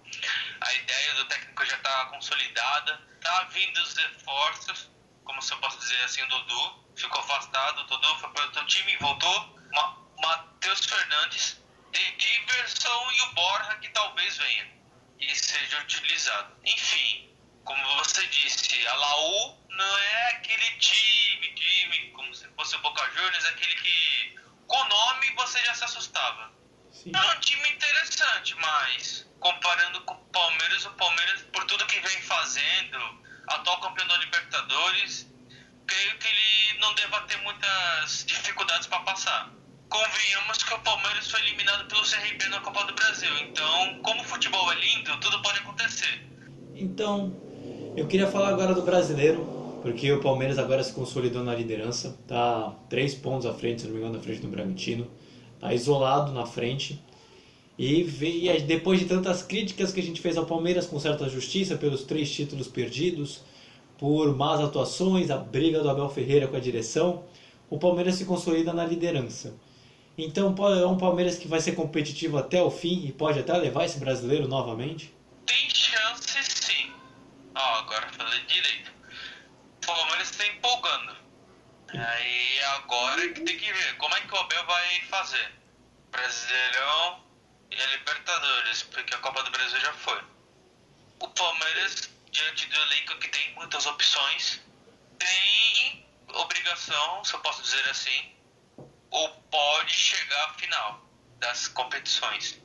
A 0.62 0.74
ideia 0.74 1.14
do 1.16 1.26
técnico 1.26 1.66
já 1.66 1.76
está 1.76 2.06
consolidada, 2.06 3.02
tá 3.22 3.50
vindo 3.52 3.76
os 3.82 3.94
reforços, 3.94 4.90
como 5.24 5.42
se 5.42 5.52
eu 5.52 5.58
posso 5.58 5.78
dizer 5.78 6.02
assim, 6.04 6.22
o 6.22 6.28
Dudu 6.28 6.84
ficou 6.96 7.20
afastado, 7.20 7.84
Dudu 7.84 8.14
foi 8.16 8.30
para 8.30 8.44
outro 8.44 8.66
time 8.66 8.96
voltou. 8.98 9.58
Ma 9.72 10.04
Matheus 10.20 10.86
Fernandes, 10.86 11.60
Diverson 11.92 13.10
e 13.10 13.22
o 13.22 13.32
Borja 13.34 13.76
que 13.76 13.88
talvez 13.90 14.36
venha 14.36 14.70
e 15.18 15.34
seja 15.34 15.80
utilizado. 15.80 16.56
Enfim, 16.64 17.36
como 17.64 17.96
você 17.96 18.26
disse, 18.28 18.86
a 18.86 18.94
Laú 18.94 19.58
não 19.68 19.98
é 19.98 20.28
aquele 20.32 20.70
time, 20.78 21.54
time 21.54 22.10
como 22.12 22.34
se 22.34 22.48
fosse 22.50 22.76
o 22.76 22.80
Boca 22.80 23.04
Juniors, 23.12 23.44
aquele 23.46 23.74
que 23.76 24.38
com 24.66 24.80
o 24.80 24.88
nome 24.88 25.30
você 25.34 25.62
já 25.64 25.74
se 25.74 25.84
assustava. 25.84 26.52
Sim. 26.92 27.12
É 27.14 27.20
um 27.20 27.40
time 27.40 27.68
interessante, 27.70 28.54
mas 28.54 29.26
comparando 29.40 30.00
com 30.02 30.14
o 30.14 30.24
Palmeiras, 30.26 30.86
o 30.86 30.90
Palmeiras, 30.92 31.42
por 31.52 31.64
tudo 31.64 31.86
que 31.86 32.00
vem 32.00 32.22
fazendo, 32.22 33.24
atual 33.48 33.80
campeão 33.80 34.06
da 34.06 34.16
Libertadores, 34.18 35.26
creio 35.86 36.18
que 36.18 36.28
ele 36.28 36.80
não 36.80 36.94
deva 36.94 37.20
ter 37.22 37.36
muitas 37.42 38.24
dificuldades 38.26 38.86
para 38.86 39.00
passar 39.00 39.54
convenhamos 39.94 40.58
que 40.64 40.74
o 40.74 40.78
Palmeiras 40.80 41.30
foi 41.30 41.40
eliminado 41.42 41.86
pelo 41.86 42.02
CRB 42.02 42.48
na 42.48 42.58
Copa 42.60 42.84
do 42.84 42.94
Brasil. 42.94 43.30
Então, 43.48 44.00
como 44.02 44.20
o 44.22 44.24
futebol 44.24 44.72
é 44.72 44.74
lindo, 44.74 45.16
tudo 45.20 45.40
pode 45.40 45.58
acontecer. 45.60 46.20
Então, 46.74 47.32
eu 47.96 48.06
queria 48.08 48.26
falar 48.26 48.48
agora 48.48 48.74
do 48.74 48.82
brasileiro, 48.82 49.78
porque 49.82 50.10
o 50.10 50.20
Palmeiras 50.20 50.58
agora 50.58 50.82
se 50.82 50.92
consolidou 50.92 51.44
na 51.44 51.54
liderança, 51.54 52.18
tá 52.26 52.74
três 52.88 53.14
pontos 53.14 53.46
à 53.46 53.54
frente, 53.54 53.82
se 53.82 53.86
não 53.86 53.94
me 53.94 54.00
engano, 54.00 54.16
na 54.16 54.22
frente 54.22 54.40
do 54.40 54.48
Bragantino, 54.48 55.08
tá 55.60 55.72
isolado 55.72 56.32
na 56.32 56.44
frente. 56.44 57.00
E 57.78 58.04
depois 58.66 58.98
de 58.98 59.06
tantas 59.06 59.42
críticas 59.42 59.92
que 59.92 60.00
a 60.00 60.02
gente 60.02 60.20
fez 60.20 60.36
ao 60.36 60.46
Palmeiras 60.46 60.86
com 60.86 60.98
certa 60.98 61.28
justiça 61.28 61.76
pelos 61.76 62.02
três 62.02 62.32
títulos 62.32 62.66
perdidos, 62.66 63.42
por 63.98 64.34
más 64.36 64.60
atuações, 64.60 65.30
a 65.30 65.36
briga 65.36 65.80
do 65.80 65.90
Abel 65.90 66.08
Ferreira 66.08 66.48
com 66.48 66.56
a 66.56 66.60
direção, 66.60 67.24
o 67.70 67.78
Palmeiras 67.78 68.16
se 68.16 68.24
consolida 68.24 68.72
na 68.72 68.84
liderança. 68.84 69.54
Então 70.16 70.54
é 70.68 70.86
um 70.86 70.96
Palmeiras 70.96 71.36
que 71.36 71.48
vai 71.48 71.60
ser 71.60 71.72
competitivo 71.72 72.38
até 72.38 72.62
o 72.62 72.70
fim 72.70 73.04
e 73.06 73.12
pode 73.12 73.40
até 73.40 73.52
levar 73.56 73.84
esse 73.84 73.98
brasileiro 73.98 74.46
novamente? 74.46 75.12
Tem 75.44 75.68
chance 75.70 76.42
sim. 76.44 76.92
Ó, 77.54 77.60
oh, 77.60 77.78
agora 77.78 78.08
falei 78.12 78.40
direito. 78.46 78.92
O 79.82 79.86
Palmeiras 79.86 80.30
está 80.30 80.46
empolgando. 80.46 81.16
Aí 81.88 82.60
agora 82.76 83.28
que 83.28 83.40
tem 83.40 83.56
que 83.56 83.72
ver 83.72 83.96
como 83.98 84.14
é 84.14 84.20
que 84.20 84.34
o 84.34 84.36
Abel 84.36 84.66
vai 84.66 85.00
fazer. 85.08 85.52
Brasileirão 86.10 87.20
e 87.70 87.74
a 87.74 87.86
Libertadores, 87.98 88.82
porque 88.84 89.14
a 89.14 89.18
Copa 89.18 89.42
do 89.42 89.50
Brasil 89.50 89.80
já 89.80 89.92
foi. 89.94 90.20
O 91.20 91.28
Palmeiras, 91.28 92.10
diante 92.34 92.66
do 92.66 92.76
elenco 92.76 93.16
que 93.18 93.28
tem 93.28 93.54
muitas 93.54 93.86
opções, 93.86 94.60
tem 95.18 96.06
obrigação, 96.34 97.24
se 97.24 97.32
eu 97.32 97.40
posso 97.40 97.62
dizer 97.62 97.88
assim, 97.88 98.34
ou 99.10 99.30
pode 99.50 99.94
chegar 99.94 100.50
à 100.50 100.54
final 100.54 101.08
das 101.38 101.68
competições. 101.68 102.60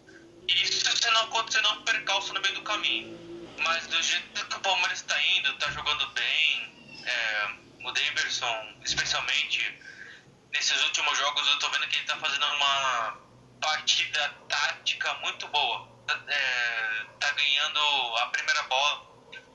Isso 0.47 0.97
se 0.97 1.11
não 1.11 1.25
acontecer 1.25 1.61
não 1.61 1.83
percalço 1.83 2.33
no 2.33 2.41
meio 2.41 2.55
do 2.55 2.63
caminho. 2.63 3.17
Mas 3.59 3.85
do 3.87 4.01
jeito 4.01 4.47
que 4.47 4.55
o 4.55 4.59
Palmeiras 4.61 4.99
está 4.99 5.21
indo, 5.21 5.51
está 5.51 5.69
jogando 5.71 6.07
bem, 6.11 7.03
é, 7.05 7.55
o 7.83 7.91
Daverson, 7.91 8.75
especialmente 8.83 9.79
nesses 10.51 10.81
últimos 10.83 11.15
jogos, 11.15 11.47
eu 11.47 11.53
estou 11.53 11.69
vendo 11.69 11.87
que 11.87 11.95
ele 11.95 12.03
está 12.03 12.17
fazendo 12.17 12.45
uma 12.45 13.19
partida 13.61 14.35
tática 14.47 15.13
muito 15.15 15.47
boa. 15.49 15.87
É, 16.27 17.05
tá 17.19 17.31
ganhando 17.33 17.79
a 18.17 18.25
primeira 18.27 18.63
bola, 18.63 19.08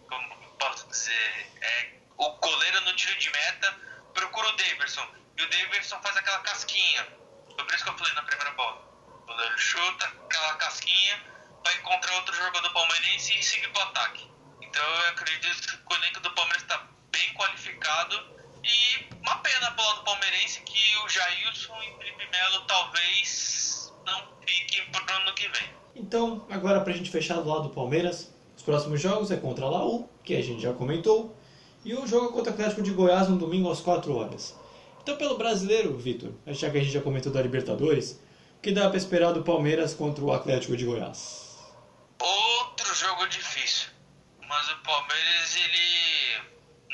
como 0.08 0.34
posso 0.58 0.86
dizer, 0.88 1.46
é, 1.60 1.90
o 2.16 2.30
goleiro 2.30 2.80
no 2.82 2.94
tiro 2.96 3.18
de 3.18 3.30
meta 3.30 3.76
procura 4.14 4.48
o 4.48 4.56
Daverson 4.56 5.06
e 5.36 5.42
o 5.42 5.50
Daverson 5.50 6.00
faz 6.00 6.16
aquela 6.16 6.38
casquinha. 6.40 7.06
Foi 7.54 7.64
por 7.64 7.74
isso 7.74 7.84
que 7.84 7.90
eu 7.90 7.98
falei 7.98 8.14
na 8.14 8.22
primeira 8.22 8.50
bola. 8.52 8.82
O 9.22 9.26
goleiro 9.26 9.58
chuta 9.58 10.06
aquela 10.06 10.54
casquinha 10.54 11.22
para 11.62 11.74
encontrar 11.74 12.14
outro 12.16 12.34
jogador 12.34 12.70
palmeirense 12.72 13.38
e 13.38 13.42
seguir 13.42 13.68
pro 13.72 13.82
ataque. 13.82 14.28
Então 14.60 14.82
eu 14.82 15.08
acredito 15.10 15.68
que 15.68 15.94
o 15.94 15.96
elenco 15.96 16.20
do 16.20 16.30
Palmeiras 16.32 16.62
está 16.62 16.86
bem 17.10 17.34
qualificado 17.34 18.34
e 18.62 19.14
uma 19.20 19.36
pena 19.36 19.70
pro 19.72 19.84
lado 19.84 20.04
palmeirense 20.04 20.60
que 20.62 20.96
o 20.98 21.08
Jailson 21.08 21.82
e 21.82 21.90
o 21.90 21.98
Felipe 21.98 22.26
Melo 22.30 22.60
talvez 22.66 23.92
não 24.04 24.36
fiquem 24.46 24.90
pro 24.90 25.14
ano 25.14 25.34
que 25.34 25.48
vem. 25.48 25.74
Então, 25.94 26.46
agora 26.50 26.80
pra 26.80 26.92
gente 26.92 27.10
fechar 27.10 27.34
do 27.34 27.48
lado 27.48 27.68
do 27.68 27.70
Palmeiras, 27.70 28.33
próximos 28.64 29.00
jogos 29.00 29.30
é 29.30 29.36
contra 29.36 29.66
a 29.66 29.70
Laú, 29.70 30.08
que 30.22 30.34
a 30.34 30.42
gente 30.42 30.62
já 30.62 30.72
comentou, 30.72 31.36
e 31.84 31.94
o 31.94 32.06
jogo 32.06 32.32
contra 32.32 32.50
o 32.50 32.54
Atlético 32.54 32.82
de 32.82 32.90
Goiás 32.92 33.28
no 33.28 33.36
domingo 33.36 33.70
às 33.70 33.80
4 33.80 34.16
horas. 34.16 34.56
Então, 35.02 35.16
pelo 35.18 35.36
brasileiro, 35.36 35.96
Vitor, 35.98 36.32
já 36.46 36.70
que 36.70 36.78
a 36.78 36.80
gente 36.80 36.92
já 36.92 37.02
comentou 37.02 37.30
da 37.30 37.42
Libertadores, 37.42 38.22
o 38.56 38.60
que 38.62 38.72
dá 38.72 38.88
para 38.88 38.96
esperar 38.96 39.32
do 39.32 39.42
Palmeiras 39.42 39.92
contra 39.92 40.24
o 40.24 40.32
Atlético 40.32 40.76
de 40.76 40.86
Goiás? 40.86 41.58
Outro 42.18 42.94
jogo 42.94 43.26
difícil, 43.26 43.90
mas 44.48 44.70
o 44.70 44.78
Palmeiras 44.78 45.56
ele 45.56 46.42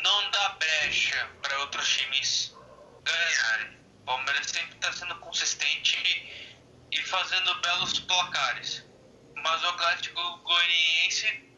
não 0.02 0.30
dá 0.32 0.56
brecha 0.58 1.30
para 1.40 1.60
outros 1.60 1.88
times 1.88 2.56
ganharem. 3.04 3.76
O 4.02 4.06
Palmeiras 4.06 4.46
sempre 4.46 4.74
está 4.74 4.92
sendo 4.92 5.14
consistente 5.20 5.96
e 6.90 6.96
fazendo 7.02 7.54
belos 7.60 8.00
placares. 8.00 8.84
Mas 9.36 9.62
o 9.62 9.68
Atlético 9.68 10.20
Goianiense 10.42 11.49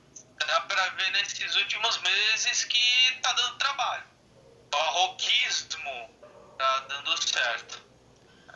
dá 0.44 0.60
para 0.62 0.88
ver 0.90 1.10
nesses 1.12 1.54
últimos 1.56 2.00
meses 2.02 2.64
que 2.64 3.20
tá 3.22 3.32
dando 3.32 3.58
trabalho. 3.58 4.04
Barroquismo 4.70 6.10
tá 6.58 6.86
dando 6.88 7.22
certo. 7.22 7.82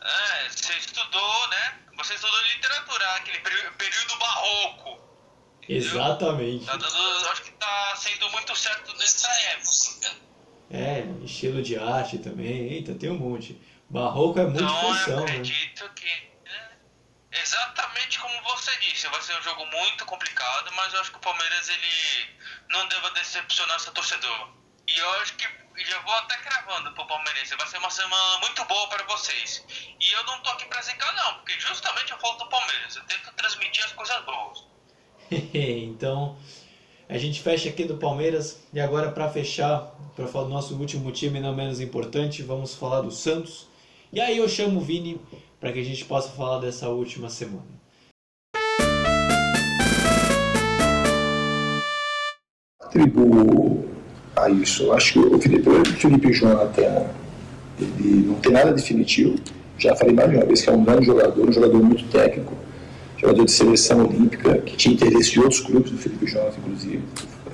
É, 0.03 0.49
você 0.49 0.72
estudou, 0.74 1.49
né? 1.49 1.80
Você 1.97 2.14
estudou 2.14 2.41
literatura, 2.43 3.11
aquele 3.16 3.39
período 3.41 4.18
barroco. 4.18 5.01
Exatamente. 5.68 6.64
Tá 6.64 6.76
dando, 6.76 7.28
acho 7.30 7.43
que 7.43 7.51
tá 7.53 7.97
sendo 7.97 8.30
muito 8.30 8.55
certo 8.57 8.97
nessa 8.97 9.28
época. 9.51 10.16
É, 10.70 11.05
estilo 11.24 11.62
de 11.62 11.78
arte 11.78 12.18
também. 12.18 12.72
Eita, 12.72 12.95
tem 12.95 13.11
um 13.11 13.18
monte. 13.18 13.61
Barroco 13.89 14.39
é 14.39 14.45
muito 14.45 14.62
então, 14.62 14.80
função, 14.80 15.14
eu 15.14 15.24
né? 15.24 15.32
acredito 15.32 15.91
que 15.95 16.36
Exatamente 17.41 18.18
como 18.18 18.43
você 18.43 18.70
disse, 18.78 19.07
vai 19.09 19.20
ser 19.20 19.39
um 19.39 19.43
jogo 19.43 19.66
muito 19.66 20.05
complicado, 20.07 20.72
mas 20.74 20.93
eu 20.95 21.01
acho 21.01 21.11
que 21.11 21.18
o 21.18 21.20
Palmeiras 21.20 21.68
ele 21.68 22.37
não 22.70 22.87
deva 22.89 23.11
decepcionar 23.11 23.78
seu 23.78 23.93
torcedor. 23.93 24.49
E 24.89 24.99
eu 24.99 25.11
acho 25.20 25.34
que 25.34 25.47
já 25.84 26.01
vou 26.01 26.14
até 26.14 26.37
cravando 26.39 26.93
pro 26.93 27.07
Palmeirense, 27.07 27.55
vai 27.57 27.66
ser 27.66 27.78
uma 27.78 27.91
semana 27.91 28.39
muito 28.39 28.64
boa 28.64 28.89
para 28.89 29.05
vocês. 29.05 29.64
E 30.01 30.12
eu 30.12 30.24
não 30.24 30.41
tô 30.41 30.51
aqui 30.51 30.64
pra 30.66 30.80
zicar 30.80 31.14
não, 31.14 31.34
porque 31.34 31.59
justamente 31.61 32.12
eu 32.12 32.18
falo 32.18 32.39
do 32.39 32.49
Palmeiras, 32.49 32.97
eu 32.97 33.05
tento 33.05 33.32
transmitir 33.34 33.84
as 33.84 33.93
coisas 33.93 34.24
boas. 34.24 34.64
então, 35.53 36.39
a 37.09 37.18
gente 37.18 37.43
fecha 37.43 37.68
aqui 37.68 37.84
do 37.84 37.99
Palmeiras 37.99 38.66
e 38.72 38.80
agora 38.80 39.11
para 39.12 39.28
fechar, 39.28 39.80
para 40.14 40.26
falar 40.26 40.45
do 40.45 40.51
nosso 40.51 40.74
último 40.74 41.12
time 41.12 41.41
não 41.41 41.55
menos 41.55 41.80
importante, 41.80 42.43
vamos 42.43 42.74
falar 42.74 43.03
do 43.03 43.11
Santos. 43.11 43.66
E 44.12 44.20
aí 44.20 44.39
eu 44.39 44.49
chamo 44.49 44.80
o 44.80 44.84
Vini 44.84 45.20
para 45.66 45.72
que 45.72 45.80
a 45.80 45.84
gente 45.84 46.04
possa 46.04 46.28
falar 46.28 46.60
dessa 46.60 46.88
última 46.88 47.28
semana. 47.28 47.66
Atribuo 52.80 53.84
a 54.36 54.48
isso. 54.48 54.92
Acho 54.92 55.14
que 55.14 55.18
o 55.18 55.40
Felipe, 55.40 55.68
o 55.68 55.84
Felipe 55.84 56.32
Jonathan 56.32 57.08
ele 57.80 58.28
não 58.28 58.36
tem 58.36 58.52
nada 58.52 58.72
definitivo. 58.72 59.40
Já 59.76 59.96
falei 59.96 60.14
mais 60.14 60.30
de 60.30 60.36
uma 60.36 60.46
vez 60.46 60.62
que 60.62 60.70
é 60.70 60.72
um 60.72 60.84
grande 60.84 61.06
jogador, 61.06 61.48
um 61.48 61.52
jogador 61.52 61.82
muito 61.82 62.08
técnico, 62.12 62.54
jogador 63.18 63.44
de 63.44 63.50
seleção 63.50 64.06
olímpica, 64.06 64.58
que 64.58 64.76
tinha 64.76 64.94
interesse 64.94 65.32
de 65.32 65.40
outros 65.40 65.58
clubes, 65.58 65.90
do 65.90 65.98
Felipe 65.98 66.26
Jonathan, 66.26 66.60
inclusive. 66.60 67.02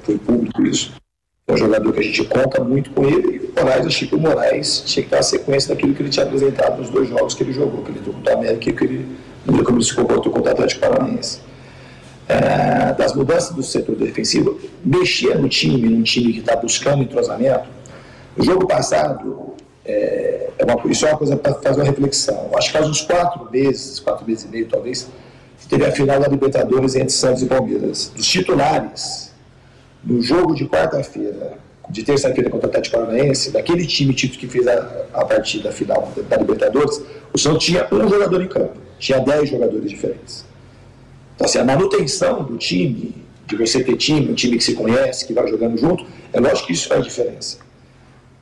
Foi 0.03 0.19
público 0.19 0.63
isso. 0.67 1.02
É 1.49 1.55
um 1.55 1.57
jogador 1.57 1.93
que 1.93 1.99
a 1.99 2.03
gente 2.03 2.25
conta 2.25 2.63
muito 2.63 2.91
com 2.93 3.05
ele. 3.05 3.37
E 3.37 3.61
o 3.61 3.65
Moraes, 3.65 3.87
achei 3.87 4.07
que 4.07 4.15
o 4.15 4.19
Moraes 4.19 4.83
tinha 4.87 5.03
que 5.03 5.11
dar 5.11 5.19
a 5.19 5.23
sequência 5.23 5.75
daquilo 5.75 5.93
que 5.93 6.03
ele 6.03 6.09
tinha 6.09 6.25
apresentado 6.25 6.79
nos 6.79 6.89
dois 6.89 7.09
jogos 7.09 7.35
que 7.35 7.43
ele 7.43 7.53
jogou, 7.53 7.83
que 7.83 7.91
ele 7.91 7.99
jogou 7.99 8.15
contra 8.15 8.35
o 8.35 8.39
América 8.39 8.71
e 8.71 8.73
que 8.73 8.85
ele, 8.85 9.17
como 9.45 9.79
ele 9.79 9.85
se 9.85 9.95
comportou 9.95 10.33
contra 10.33 10.51
o 10.51 10.55
Atlético 10.55 10.81
Paranaense. 10.81 11.41
É, 12.29 12.93
das 12.95 13.13
mudanças 13.15 13.51
do 13.51 13.63
setor 13.63 13.97
defensivo, 13.97 14.59
mexer 14.85 15.37
no 15.37 15.49
time, 15.49 15.89
num 15.89 16.03
time 16.03 16.33
que 16.33 16.39
está 16.39 16.55
buscando 16.55 17.03
entrosamento. 17.03 17.69
O 18.37 18.45
jogo 18.45 18.67
passado, 18.67 19.55
é, 19.85 20.49
é 20.57 20.65
uma, 20.65 20.81
isso 20.91 21.05
é 21.05 21.11
uma 21.11 21.19
coisa 21.19 21.37
para 21.37 21.55
fazer 21.55 21.81
uma 21.81 21.87
reflexão. 21.87 22.51
Acho 22.55 22.69
que 22.69 22.79
faz 22.79 22.89
uns 22.89 23.01
quatro 23.03 23.51
meses, 23.51 23.99
quatro 23.99 24.25
meses 24.25 24.45
e 24.45 24.49
meio 24.49 24.69
talvez, 24.69 25.09
teve 25.69 25.85
a 25.85 25.91
final 25.91 26.21
da 26.21 26.29
Libertadores 26.29 26.95
entre 26.95 27.11
Santos 27.11 27.43
e 27.43 27.47
Palmeiras. 27.47 28.13
Dos 28.15 28.27
titulares, 28.27 29.32
no 30.05 30.21
jogo 30.21 30.55
de 30.55 30.67
quarta-feira, 30.67 31.59
de 31.89 32.03
terça-feira 32.03 32.49
contra 32.49 32.67
o 32.67 32.71
Atlético 32.71 32.97
Paranaense, 32.97 33.51
daquele 33.51 33.87
time 33.87 34.15
título 34.15 34.41
que 34.41 34.47
fez 34.47 34.67
a, 34.67 35.07
a 35.13 35.25
partida 35.25 35.71
final 35.71 36.13
da 36.29 36.37
Libertadores, 36.37 37.03
o 37.33 37.39
Santos 37.39 37.65
tinha 37.65 37.87
um 37.93 38.09
jogador 38.09 38.43
em 38.43 38.49
campo, 38.49 38.75
tinha 38.99 39.19
dez 39.21 39.49
jogadores 39.49 39.91
diferentes. 39.91 40.45
Então, 41.35 41.47
assim, 41.47 41.59
a 41.59 41.65
manutenção 41.65 42.45
do 42.45 42.57
time, 42.57 43.15
de 43.47 43.57
você 43.57 43.83
ter 43.83 43.97
time, 43.97 44.31
um 44.31 44.35
time 44.35 44.57
que 44.57 44.65
se 44.65 44.75
conhece, 44.75 45.27
que 45.27 45.33
vai 45.33 45.47
jogando 45.49 45.77
junto, 45.77 46.07
é 46.33 46.41
lógico 46.41 46.67
que 46.67 46.73
isso 46.73 46.89
faz 46.89 47.05
diferença. 47.05 47.59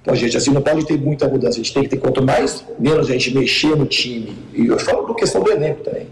Então, 0.02 0.14
gente, 0.14 0.36
assim, 0.36 0.50
não 0.50 0.62
pode 0.62 0.86
ter 0.86 0.98
muita 0.98 1.28
mudança. 1.28 1.54
A 1.54 1.62
gente 1.62 1.74
tem 1.74 1.82
que 1.82 1.88
ter, 1.90 1.98
quanto 1.98 2.22
mais, 2.22 2.64
menos 2.78 3.08
a 3.08 3.12
gente 3.12 3.34
mexer 3.34 3.76
no 3.76 3.86
time, 3.86 4.36
e 4.54 4.66
eu 4.66 4.78
falo 4.78 5.06
da 5.06 5.14
questão 5.14 5.42
do 5.42 5.50
elenco 5.50 5.82
também, 5.82 6.08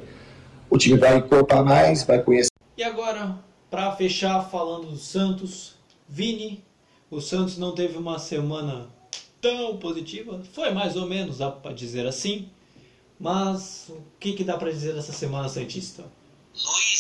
o 0.71 0.77
time 0.77 0.99
vai 0.99 1.17
encorpar 1.17 1.65
mais, 1.65 2.03
vai 2.05 2.23
conhecer. 2.23 2.51
E 2.77 2.83
agora, 2.83 3.37
para 3.71 3.95
fechar 3.95 4.43
falando 4.51 4.91
do 4.91 4.97
Santos, 4.97 5.75
Vini, 6.09 6.65
o 7.11 7.21
Santos 7.21 7.59
não 7.59 7.75
teve 7.75 7.97
uma 7.97 8.19
semana 8.19 8.89
tão 9.41 9.77
positiva, 9.77 10.43
foi 10.53 10.71
mais 10.71 10.97
ou 10.97 11.07
menos, 11.07 11.39
dá 11.39 11.51
para 11.51 11.73
dizer 11.73 12.07
assim. 12.07 12.49
Mas 13.21 13.87
o 13.89 14.01
que, 14.21 14.33
que 14.33 14.45
dá 14.45 14.57
para 14.57 14.71
dizer 14.71 14.95
dessa 14.95 15.13
semana 15.13 15.49
Santista? 15.49 16.05
Luiz, 16.55 16.98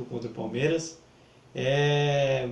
clássico 0.00 0.04
contra 0.06 0.30
o 0.30 0.32
Palmeiras. 0.32 0.98
É... 1.54 2.48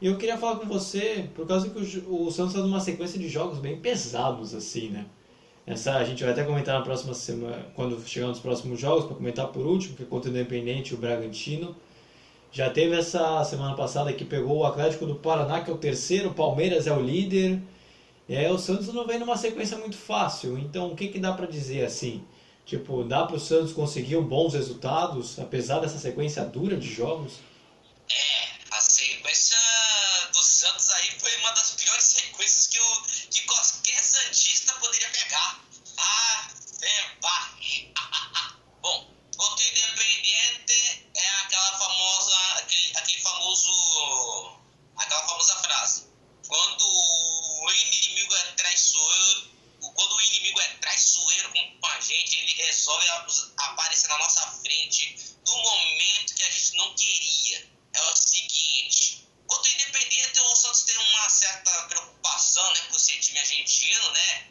Eu 0.00 0.18
queria 0.18 0.36
falar 0.36 0.56
com 0.56 0.66
você 0.66 1.28
por 1.34 1.46
causa 1.46 1.68
que 1.68 1.78
o, 1.78 2.30
Santos 2.30 2.54
está 2.54 2.66
numa 2.66 2.80
sequência 2.80 3.18
de 3.18 3.28
jogos 3.28 3.58
bem 3.58 3.78
pesados 3.78 4.54
assim, 4.54 4.90
né? 4.90 5.06
Essa 5.66 5.94
a 5.94 6.04
gente 6.04 6.22
vai 6.22 6.32
até 6.32 6.44
comentar 6.44 6.78
na 6.78 6.84
próxima 6.84 7.14
semana, 7.14 7.66
quando 7.74 7.98
chegar 8.06 8.26
nos 8.26 8.38
próximos 8.38 8.78
jogos, 8.78 9.06
para 9.06 9.16
comentar 9.16 9.48
por 9.48 9.64
último, 9.64 9.96
que 9.96 10.02
é 10.02 10.06
contra 10.06 10.30
o 10.30 10.34
Independente 10.34 10.94
o 10.94 10.98
Bragantino. 10.98 11.74
Já 12.52 12.68
teve 12.68 12.94
essa 12.94 13.42
semana 13.44 13.74
passada 13.74 14.12
que 14.12 14.24
pegou 14.24 14.58
o 14.58 14.64
Atlético 14.64 15.06
do 15.06 15.14
Paraná, 15.14 15.62
que 15.62 15.70
é 15.70 15.74
o 15.74 15.78
terceiro, 15.78 16.30
o 16.30 16.34
Palmeiras 16.34 16.86
é 16.86 16.92
o 16.92 17.00
líder. 17.00 17.60
Aí 18.28 18.50
o 18.50 18.58
Santos 18.58 18.92
não 18.92 19.06
vem 19.06 19.18
numa 19.18 19.36
sequência 19.36 19.78
muito 19.78 19.96
fácil. 19.96 20.58
Então 20.58 20.88
o 20.92 20.96
que, 20.96 21.08
que 21.08 21.18
dá 21.18 21.32
para 21.32 21.46
dizer 21.46 21.84
assim? 21.84 22.22
Tipo, 22.66 23.04
dá 23.04 23.26
para 23.26 23.36
o 23.36 23.40
Santos 23.40 23.74
conseguir 23.74 24.18
bons 24.22 24.54
resultados, 24.54 25.38
apesar 25.38 25.80
dessa 25.80 25.98
sequência 25.98 26.42
dura 26.44 26.76
de 26.76 26.92
jogos? 26.92 27.34
É, 28.10 28.48
a 28.70 28.80
sequência 28.80 29.58
do 30.32 30.42
Santos 30.42 30.90
aí 30.90 31.10
foi 31.20 31.36
uma 31.38 31.50
das 31.50 31.72
piores 31.72 32.04
sequências 32.04 32.66
que, 32.68 32.80
o, 32.80 33.02
que 33.30 33.42
qualquer 33.42 34.02
Santista 34.02 34.72
poderia 34.74 35.10
pegar. 35.10 35.60
Ah, 35.98 36.50
é, 36.80 37.02
pá. 37.20 37.54
Bom, 38.80 39.10
contra 39.36 39.64
o 39.64 39.68
Independiente 39.68 41.06
é 41.14 41.28
aquela 41.44 41.78
famosa, 41.78 42.36
aquele, 42.60 42.96
aquele 42.96 43.22
famoso, 43.22 44.58
aquela 44.96 45.28
famosa 45.28 45.54
frase. 45.56 46.06
Quando 46.48 46.84
o 46.86 47.70
inimigo 47.70 48.34
é 48.34 48.42
traiçoeiro, 48.52 49.50
quando 49.94 50.12
o 50.14 50.20
inimigo 50.22 50.60
é 50.60 50.68
traiçoeiro 50.78 51.52
com 51.80 51.86
a 51.86 52.00
gente, 52.00 52.38
ele 52.38 52.52
resolve 52.64 53.06
aparecer 53.58 54.08
na 54.08 54.18
nossa 54.18 54.46
frente 54.62 55.36
no 55.46 55.56
momento 55.56 56.34
que 56.34 56.42
a 56.42 56.50
gente 56.50 56.76
não 56.76 56.94
queria. 56.94 57.70
É 57.92 58.02
o 58.02 58.16
seguinte, 58.16 59.28
quanto 59.46 59.68
Independente, 59.68 60.40
o 60.40 60.56
Santos 60.56 60.82
tem 60.82 60.96
uma 60.96 61.28
certa 61.28 61.70
preocupação 61.88 62.72
né, 62.74 62.80
por 62.90 62.98
ser 62.98 63.18
time 63.20 63.38
argentino, 63.38 64.10
né? 64.12 64.50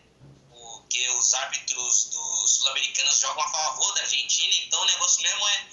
Porque 0.49 1.09
os 1.09 1.34
árbitros 1.34 2.05
dos 2.05 2.55
sul-americanos 2.55 3.20
jogam 3.20 3.43
a 3.43 3.51
favor 3.51 3.93
da 3.95 4.01
Argentina, 4.01 4.53
então 4.64 4.82
o 4.82 4.86
negócio 4.86 5.22
mesmo 5.22 5.47
é 5.47 5.68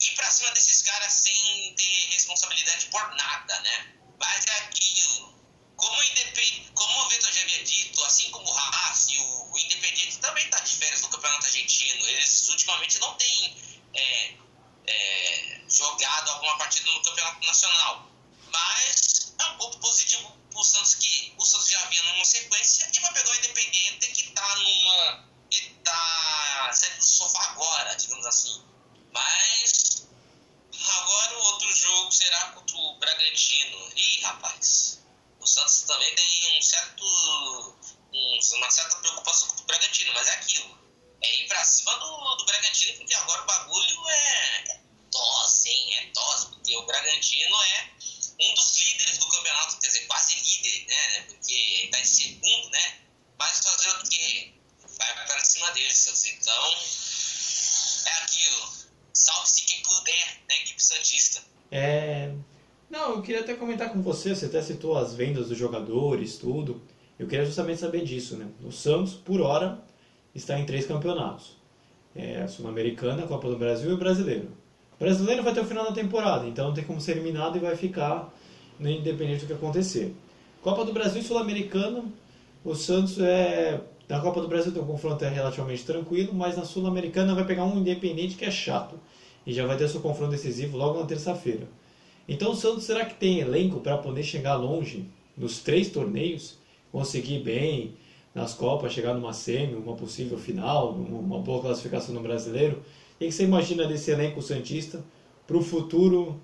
ir 0.00 0.14
pra 0.14 0.30
cima 0.30 0.50
desses 0.52 0.82
caras 0.82 1.12
sem 1.12 1.74
ter 1.74 2.08
responsabilidade 2.10 2.86
por 2.86 3.14
nada, 3.14 3.60
né? 3.60 3.94
Mas 4.18 4.46
é 4.46 4.52
aquilo. 4.64 5.40
Como, 5.76 6.02
independ... 6.02 6.70
como 6.74 7.04
o 7.04 7.08
Vitor 7.08 7.32
já 7.32 7.40
havia 7.40 7.64
dito, 7.64 8.04
assim 8.04 8.30
como 8.30 8.46
o 8.46 8.58
Haas 8.58 9.08
e 9.08 9.18
o 9.18 9.58
Independiente 9.58 10.18
também 10.18 10.44
está 10.44 10.60
de 10.60 10.76
férias 10.76 11.00
no 11.00 11.08
Campeonato 11.08 11.46
Argentino. 11.46 12.06
Eles 12.06 12.48
ultimamente 12.50 12.98
não 12.98 13.14
têm 13.14 13.80
é, 13.94 14.34
é, 14.86 15.60
jogado 15.68 16.28
alguma 16.30 16.58
partida 16.58 16.90
no 16.90 17.02
Campeonato 17.02 17.46
Nacional. 17.46 18.10
Mas 18.52 19.34
é 19.38 19.44
um 19.46 19.56
ponto 19.56 19.78
positivo 19.78 20.36
para 20.50 20.60
o 20.60 20.64
Santos 20.64 20.96
que 20.96 21.34
o 21.38 21.44
Santos 21.46 21.68
já 21.68 21.82
vinha 21.86 22.02
numa 22.12 22.24
sequência 22.26 22.90
e 22.92 23.00
vai 23.00 23.12
pegar 23.14 23.30
o 23.30 23.36
Independiente 23.36 24.12
que 24.12 24.28
está 24.28 24.56
numa. 24.56 25.28
que 25.48 25.58
está 25.58 26.70
saindo 26.74 26.98
do 26.98 27.04
sofá 27.04 27.42
agora, 27.52 27.94
digamos 27.94 28.26
assim. 28.26 28.64
Mas 29.12 30.06
agora 30.88 31.38
o 31.38 31.42
outro 31.44 31.74
jogo 31.74 32.12
será 32.12 32.50
contra 32.52 32.76
o 32.76 32.98
Bragantino. 32.98 33.92
Ih, 33.96 34.20
rapaz, 34.20 35.00
o 35.40 35.46
Santos 35.46 35.79
também 35.90 36.14
tem 36.14 36.58
um 36.58 36.62
certo. 36.62 37.04
Um, 38.12 38.38
uma 38.56 38.70
certa 38.70 38.96
preocupação 38.96 39.48
com 39.48 39.62
o 39.62 39.66
Bragantino, 39.66 40.12
mas 40.14 40.28
é 40.28 40.32
aquilo. 40.32 40.78
É 41.22 41.40
ir 41.40 41.48
pra 41.48 41.64
cima 41.64 41.92
do, 41.98 42.36
do 42.36 42.44
Bragantino, 42.44 42.96
porque 42.96 43.14
agora 43.14 43.42
o 43.42 43.46
bagulho 43.46 44.08
é, 44.08 44.64
é 44.68 44.80
dose, 45.10 45.68
hein? 45.68 45.94
É 45.96 46.06
dose, 46.06 46.46
porque 46.46 46.76
o 46.76 46.86
Bragantino 46.86 47.56
é 47.62 47.90
um 48.40 48.54
dos 48.54 48.76
líderes 48.78 49.18
do 49.18 49.28
campeonato, 49.28 49.78
quer 49.80 49.86
dizer, 49.88 50.06
quase 50.06 50.34
líder, 50.34 50.86
né? 50.86 51.22
Porque 51.28 51.54
está 51.84 52.00
em 52.00 52.04
segundo, 52.04 52.70
né? 52.70 53.00
Mas 53.38 53.58
fazer 53.58 53.90
o 53.90 54.08
quê? 54.08 54.54
Vai 54.98 55.26
para 55.26 55.44
cima 55.44 55.70
deles, 55.72 56.24
então 56.24 56.74
é 58.06 58.12
aquilo. 58.22 58.72
Salve-se 59.12 59.64
quem 59.64 59.82
puder, 59.82 60.42
né, 60.48 60.56
equipe 60.58 60.82
Santista. 60.82 61.44
É. 61.70 62.19
Não, 63.00 63.12
eu 63.12 63.22
queria 63.22 63.40
até 63.40 63.54
comentar 63.54 63.90
com 63.90 64.02
você, 64.02 64.34
você 64.34 64.44
até 64.44 64.60
citou 64.60 64.94
as 64.94 65.14
vendas 65.14 65.48
dos 65.48 65.56
jogadores, 65.56 66.36
tudo. 66.36 66.82
Eu 67.18 67.26
queria 67.26 67.46
justamente 67.46 67.80
saber 67.80 68.04
disso, 68.04 68.36
né? 68.36 68.46
O 68.62 68.70
Santos, 68.70 69.14
por 69.14 69.40
hora, 69.40 69.78
está 70.34 70.58
em 70.60 70.66
três 70.66 70.84
campeonatos. 70.84 71.56
É 72.14 72.42
a 72.42 72.46
Sul-Americana, 72.46 73.24
a 73.24 73.26
Copa 73.26 73.48
do 73.48 73.56
Brasil 73.56 73.88
e 73.90 73.94
o 73.94 73.96
Brasileiro. 73.96 74.48
O 74.96 75.02
brasileiro 75.02 75.42
vai 75.42 75.52
até 75.52 75.62
o 75.62 75.64
final 75.64 75.86
da 75.86 75.92
temporada, 75.92 76.46
então 76.46 76.66
não 76.66 76.74
tem 76.74 76.84
como 76.84 77.00
ser 77.00 77.12
eliminado 77.12 77.56
e 77.56 77.60
vai 77.60 77.74
ficar 77.74 78.30
né, 78.78 78.92
independente 78.92 79.40
do 79.40 79.46
que 79.46 79.54
acontecer. 79.54 80.14
Copa 80.60 80.84
do 80.84 80.92
Brasil 80.92 81.22
e 81.22 81.24
Sul-Americana, 81.24 82.04
o 82.62 82.74
Santos 82.74 83.18
é. 83.18 83.80
Na 84.10 84.20
Copa 84.20 84.42
do 84.42 84.48
Brasil 84.48 84.72
tem 84.72 84.82
um 84.82 84.86
confronto 84.86 85.24
é 85.24 85.30
relativamente 85.30 85.86
tranquilo, 85.86 86.34
mas 86.34 86.54
na 86.54 86.66
Sul-Americana 86.66 87.34
vai 87.34 87.46
pegar 87.46 87.64
um 87.64 87.78
independente 87.78 88.36
que 88.36 88.44
é 88.44 88.50
chato. 88.50 88.96
E 89.46 89.54
já 89.54 89.66
vai 89.66 89.78
ter 89.78 89.88
seu 89.88 90.02
confronto 90.02 90.32
decisivo 90.32 90.76
logo 90.76 91.00
na 91.00 91.06
terça-feira. 91.06 91.66
Então 92.30 92.52
o 92.52 92.54
Santos 92.54 92.84
será 92.84 93.04
que 93.04 93.16
tem 93.16 93.40
elenco 93.40 93.80
para 93.80 93.98
poder 93.98 94.22
chegar 94.22 94.54
longe 94.54 95.04
nos 95.36 95.58
três 95.58 95.90
torneios, 95.90 96.58
conseguir 96.92 97.40
bem 97.40 97.94
nas 98.32 98.54
Copas, 98.54 98.92
chegar 98.92 99.14
numa 99.14 99.32
semi, 99.32 99.74
uma 99.74 99.96
possível 99.96 100.38
final, 100.38 100.92
uma 100.92 101.40
boa 101.40 101.60
classificação 101.60 102.14
no 102.14 102.20
brasileiro? 102.20 102.84
O 103.16 103.18
que 103.18 103.32
você 103.32 103.42
imagina 103.42 103.84
desse 103.84 104.12
elenco 104.12 104.40
Santista 104.40 105.04
para 105.44 105.56
o 105.56 105.60
futuro 105.60 106.40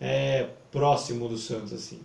é, 0.00 0.48
próximo 0.72 1.28
do 1.28 1.36
Santos? 1.36 1.74
assim? 1.74 2.00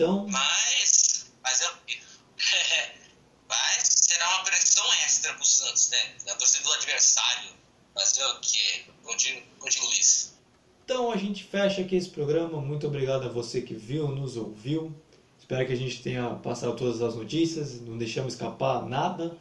Então. 0.00 0.26
Mas. 0.30 1.30
Mas 1.42 1.60
eu. 1.60 1.68
mas 3.46 3.82
será 3.82 4.26
uma 4.30 4.44
pressão 4.44 4.84
extra 5.04 5.34
pro 5.34 5.44
Santos, 5.44 5.90
né? 5.90 5.98
Na 6.26 6.34
torcida 6.36 6.64
do 6.64 6.72
adversário. 6.72 7.50
Fazer 7.94 8.24
o 8.24 8.40
quê? 8.40 8.84
Contigo, 9.02 9.42
contigo 9.58 9.84
Luiz. 9.84 10.38
Então 10.84 11.12
a 11.12 11.16
gente 11.18 11.44
fecha 11.44 11.82
aqui 11.82 11.96
esse 11.96 12.08
programa. 12.08 12.62
Muito 12.62 12.86
obrigado 12.86 13.26
a 13.26 13.28
você 13.28 13.60
que 13.60 13.74
viu, 13.74 14.08
nos 14.08 14.38
ouviu. 14.38 14.94
Espero 15.38 15.66
que 15.66 15.72
a 15.74 15.76
gente 15.76 16.02
tenha 16.02 16.30
passado 16.36 16.74
todas 16.76 17.02
as 17.02 17.14
notícias, 17.14 17.80
não 17.80 17.98
deixamos 17.98 18.34
escapar 18.34 18.86
nada 18.86 19.36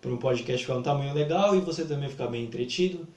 para 0.00 0.12
um 0.12 0.16
podcast 0.16 0.64
ficar 0.64 0.78
um 0.78 0.82
tamanho 0.82 1.12
legal 1.12 1.56
e 1.56 1.60
você 1.60 1.84
também 1.84 2.08
ficar 2.08 2.28
bem 2.28 2.44
entretido. 2.44 3.08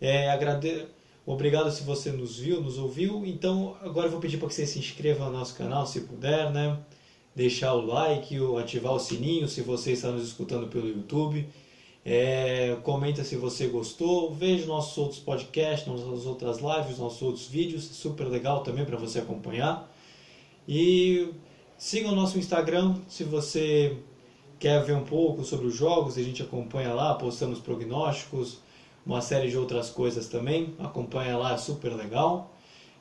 É, 0.00 0.30
agrade... 0.30 0.86
Obrigado 1.24 1.70
se 1.70 1.84
você 1.84 2.10
nos 2.10 2.38
viu, 2.38 2.60
nos 2.60 2.78
ouviu. 2.78 3.24
Então 3.24 3.76
agora 3.80 4.06
eu 4.06 4.10
vou 4.10 4.20
pedir 4.20 4.38
para 4.38 4.48
que 4.48 4.54
você 4.54 4.66
se 4.66 4.78
inscreva 4.78 5.26
no 5.26 5.32
nosso 5.32 5.54
canal, 5.54 5.86
se 5.86 6.00
puder, 6.00 6.50
né? 6.50 6.78
Deixar 7.34 7.74
o 7.74 7.86
like, 7.86 8.36
ativar 8.60 8.92
o 8.92 8.98
sininho 8.98 9.48
se 9.48 9.62
você 9.62 9.92
está 9.92 10.10
nos 10.10 10.24
escutando 10.24 10.66
pelo 10.66 10.88
YouTube. 10.88 11.46
É, 12.04 12.76
comenta 12.82 13.22
se 13.22 13.36
você 13.36 13.68
gostou, 13.68 14.34
veja 14.34 14.66
nossos 14.66 14.98
outros 14.98 15.20
podcasts, 15.20 15.86
nossas 15.86 16.26
outras 16.26 16.58
lives, 16.58 16.98
nossos 16.98 17.22
outros 17.22 17.46
vídeos, 17.46 17.84
super 17.84 18.26
legal 18.26 18.64
também 18.64 18.84
para 18.84 18.96
você 18.96 19.20
acompanhar. 19.20 19.88
E 20.66 21.28
siga 21.78 22.08
o 22.08 22.14
nosso 22.14 22.38
Instagram 22.38 22.96
se 23.08 23.22
você 23.22 23.96
quer 24.58 24.84
ver 24.84 24.94
um 24.94 25.04
pouco 25.04 25.44
sobre 25.44 25.66
os 25.66 25.74
jogos, 25.74 26.18
a 26.18 26.22
gente 26.22 26.42
acompanha 26.42 26.92
lá, 26.92 27.14
postamos 27.14 27.60
prognósticos, 27.60 28.58
uma 29.04 29.20
série 29.20 29.50
de 29.50 29.58
outras 29.58 29.90
coisas 29.90 30.28
também, 30.28 30.74
acompanha 30.78 31.36
lá, 31.36 31.54
é 31.54 31.58
super 31.58 31.92
legal. 31.94 32.52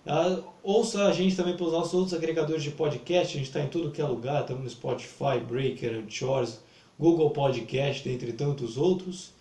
Uh, 0.05 0.43
ouça 0.63 1.05
a 1.05 1.11
gente 1.11 1.35
também 1.35 1.55
pelos 1.55 1.73
nossos 1.73 1.93
outros 1.93 2.13
agregadores 2.13 2.63
de 2.63 2.71
podcast, 2.71 3.35
a 3.35 3.37
gente 3.37 3.47
está 3.47 3.61
em 3.61 3.67
tudo 3.67 3.91
que 3.91 4.01
é 4.01 4.05
lugar, 4.05 4.41
estamos 4.41 4.63
no 4.63 4.69
Spotify, 4.69 5.39
Breaker, 5.47 6.03
Anchors, 6.03 6.59
Google 6.99 7.29
Podcast, 7.29 8.09
entre 8.09 8.33
tantos 8.33 8.77
outros. 8.77 9.31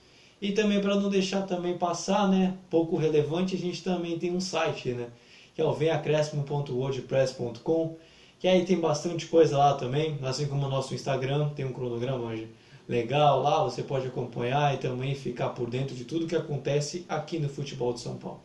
E 0.40 0.52
também 0.52 0.80
para 0.80 0.94
não 0.96 1.10
deixar 1.10 1.42
também 1.42 1.76
passar, 1.76 2.28
né, 2.28 2.56
pouco 2.68 2.96
relevante, 2.96 3.54
a 3.54 3.58
gente 3.58 3.82
também 3.82 4.18
tem 4.18 4.34
um 4.34 4.40
site, 4.40 4.90
né, 4.90 5.08
que 5.54 5.60
é 5.60 5.64
o 5.64 5.72
venacrescimo.wordpress.com, 5.72 7.96
que 8.38 8.48
aí 8.48 8.64
tem 8.64 8.80
bastante 8.80 9.26
coisa 9.26 9.58
lá 9.58 9.74
também, 9.74 10.18
assim 10.22 10.46
como 10.46 10.66
o 10.66 10.70
nosso 10.70 10.94
Instagram, 10.94 11.50
tem 11.50 11.66
um 11.66 11.72
cronograma 11.72 12.34
legal 12.90 13.40
lá, 13.40 13.62
você 13.62 13.84
pode 13.84 14.08
acompanhar 14.08 14.74
e 14.74 14.78
também 14.78 15.14
ficar 15.14 15.50
por 15.50 15.70
dentro 15.70 15.94
de 15.94 16.04
tudo 16.04 16.26
que 16.26 16.34
acontece 16.34 17.06
aqui 17.08 17.38
no 17.38 17.48
futebol 17.48 17.92
de 17.92 18.00
São 18.00 18.18
Paulo. 18.18 18.42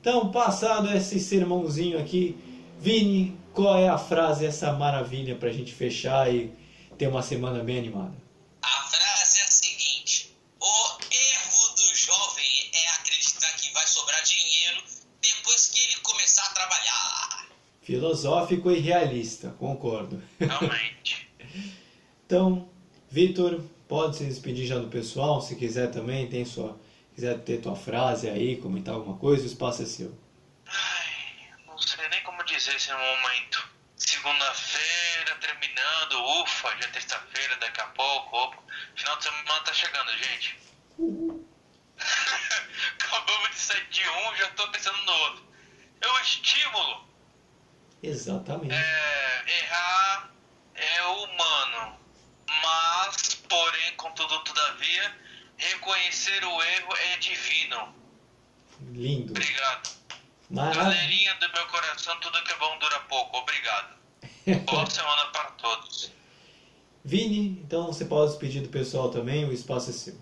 Então, 0.00 0.32
passado 0.32 0.92
esse 0.92 1.20
sermãozinho 1.20 1.96
aqui, 1.96 2.36
Vini, 2.80 3.38
qual 3.54 3.78
é 3.78 3.88
a 3.88 3.96
frase, 3.96 4.44
essa 4.44 4.72
maravilha 4.72 5.36
para 5.36 5.50
a 5.50 5.52
gente 5.52 5.72
fechar 5.72 6.34
e 6.34 6.52
ter 6.98 7.06
uma 7.06 7.22
semana 7.22 7.62
bem 7.62 7.78
animada? 7.78 8.16
A 8.60 8.82
frase 8.90 9.38
é 9.38 9.44
a 9.44 9.50
seguinte: 9.50 10.36
o 10.58 11.00
erro 11.02 11.74
do 11.76 11.94
jovem 11.94 12.70
é 12.74 12.88
acreditar 12.98 13.52
que 13.56 13.72
vai 13.72 13.86
sobrar 13.86 14.20
dinheiro 14.24 14.82
depois 15.22 15.66
que 15.66 15.78
ele 15.78 15.96
começar 16.02 16.44
a 16.44 16.54
trabalhar. 16.54 17.46
Filosófico 17.82 18.70
e 18.72 18.80
realista, 18.80 19.50
concordo. 19.60 20.20
Realmente. 20.40 21.28
então, 22.26 22.69
Vitor, 23.10 23.60
pode 23.88 24.16
se 24.16 24.24
despedir 24.24 24.66
já 24.66 24.78
do 24.78 24.88
pessoal, 24.88 25.40
se 25.40 25.56
quiser 25.56 25.90
também, 25.90 26.28
tem 26.28 26.44
sua, 26.44 26.78
quiser 27.12 27.38
ter 27.40 27.60
tua 27.60 27.74
frase 27.74 28.28
aí, 28.28 28.56
comentar 28.56 28.94
alguma 28.94 29.18
coisa, 29.18 29.42
o 29.42 29.46
espaço 29.46 29.82
é 29.82 29.86
seu. 29.86 30.16
Ai, 30.66 31.50
não 31.66 31.76
sei 31.76 32.08
nem 32.08 32.22
como 32.22 32.42
dizer 32.44 32.76
esse 32.76 32.92
momento. 32.92 33.68
Segunda-feira 33.96 35.36
terminando, 35.40 36.42
ufa, 36.42 36.70
já 36.76 36.86
é 36.86 36.90
terça-feira, 36.92 37.56
daqui 37.56 37.80
a 37.80 37.86
pouco, 37.86 38.36
opa. 38.36 38.62
Final 38.94 39.16
de 39.16 39.24
semana 39.24 39.60
tá 39.64 39.72
chegando, 39.72 40.10
gente. 40.16 40.58
Acabamos 42.94 43.50
de 43.50 43.56
sair 43.56 43.86
de 43.88 44.08
um, 44.08 44.36
já 44.36 44.48
tô 44.50 44.68
pensando 44.68 45.02
no 45.02 45.12
outro. 45.12 45.44
É 46.00 46.08
o 46.08 46.20
estímulo. 46.20 47.08
Exatamente. 48.02 48.74
É, 48.74 49.44
errar 49.62 50.30
é 50.74 51.02
humano, 51.02 51.98
mas, 52.62 53.34
porém, 53.48 53.96
contudo, 54.20 54.44
todavia, 54.44 55.16
reconhecer 55.56 56.44
o 56.44 56.62
erro 56.62 56.96
é 56.96 57.16
divino. 57.18 57.94
Lindo. 58.92 59.32
Obrigado. 59.32 59.90
Maravilha. 60.50 60.84
Galerinha 60.84 61.34
do 61.34 61.52
meu 61.52 61.66
coração, 61.68 62.18
tudo 62.20 62.42
que 62.42 62.52
é 62.52 62.56
bom 62.56 62.78
dura 62.78 63.00
pouco. 63.00 63.36
Obrigado. 63.38 63.98
Boa 64.66 64.90
semana 64.90 65.26
para 65.26 65.50
todos. 65.52 66.10
Vini, 67.04 67.60
então 67.64 67.86
você 67.86 68.04
pode 68.04 68.32
despedir 68.32 68.62
do 68.62 68.68
pessoal 68.68 69.10
também, 69.10 69.44
o 69.44 69.52
espaço 69.52 69.90
é 69.90 69.92
seu. 69.92 70.20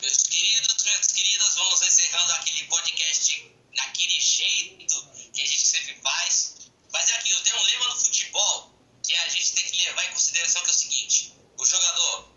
Meus 0.00 0.22
queridos, 0.22 0.82
minhas 0.82 1.06
queridas, 1.08 1.54
vamos 1.56 1.82
encerrando 1.82 2.32
aquele 2.32 2.64
podcast 2.64 3.52
daquele 3.76 4.20
jeito 4.20 5.08
que 5.32 5.42
a 5.42 5.46
gente 5.46 5.66
sempre 5.66 5.94
faz. 6.02 6.70
Mas 6.92 7.10
é 7.10 7.16
aquilo, 7.16 7.40
tem 7.40 7.52
um 7.54 7.62
lema 7.62 7.88
no 7.88 7.96
futebol 7.96 8.74
que 9.02 9.14
a 9.14 9.28
gente 9.28 9.54
tem 9.54 9.64
que 9.64 9.84
levar 9.84 10.04
em 10.06 10.10
consideração 10.10 10.62
que 10.62 10.68
é 10.68 10.70
o 10.70 10.74
seguinte: 10.74 11.34
o 11.58 11.66
jogador 11.66 12.30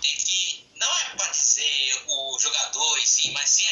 tem 0.00 0.16
que. 0.16 0.64
Não 0.76 0.94
é 3.28 3.32
para 3.32 3.44
dizer 3.44 3.63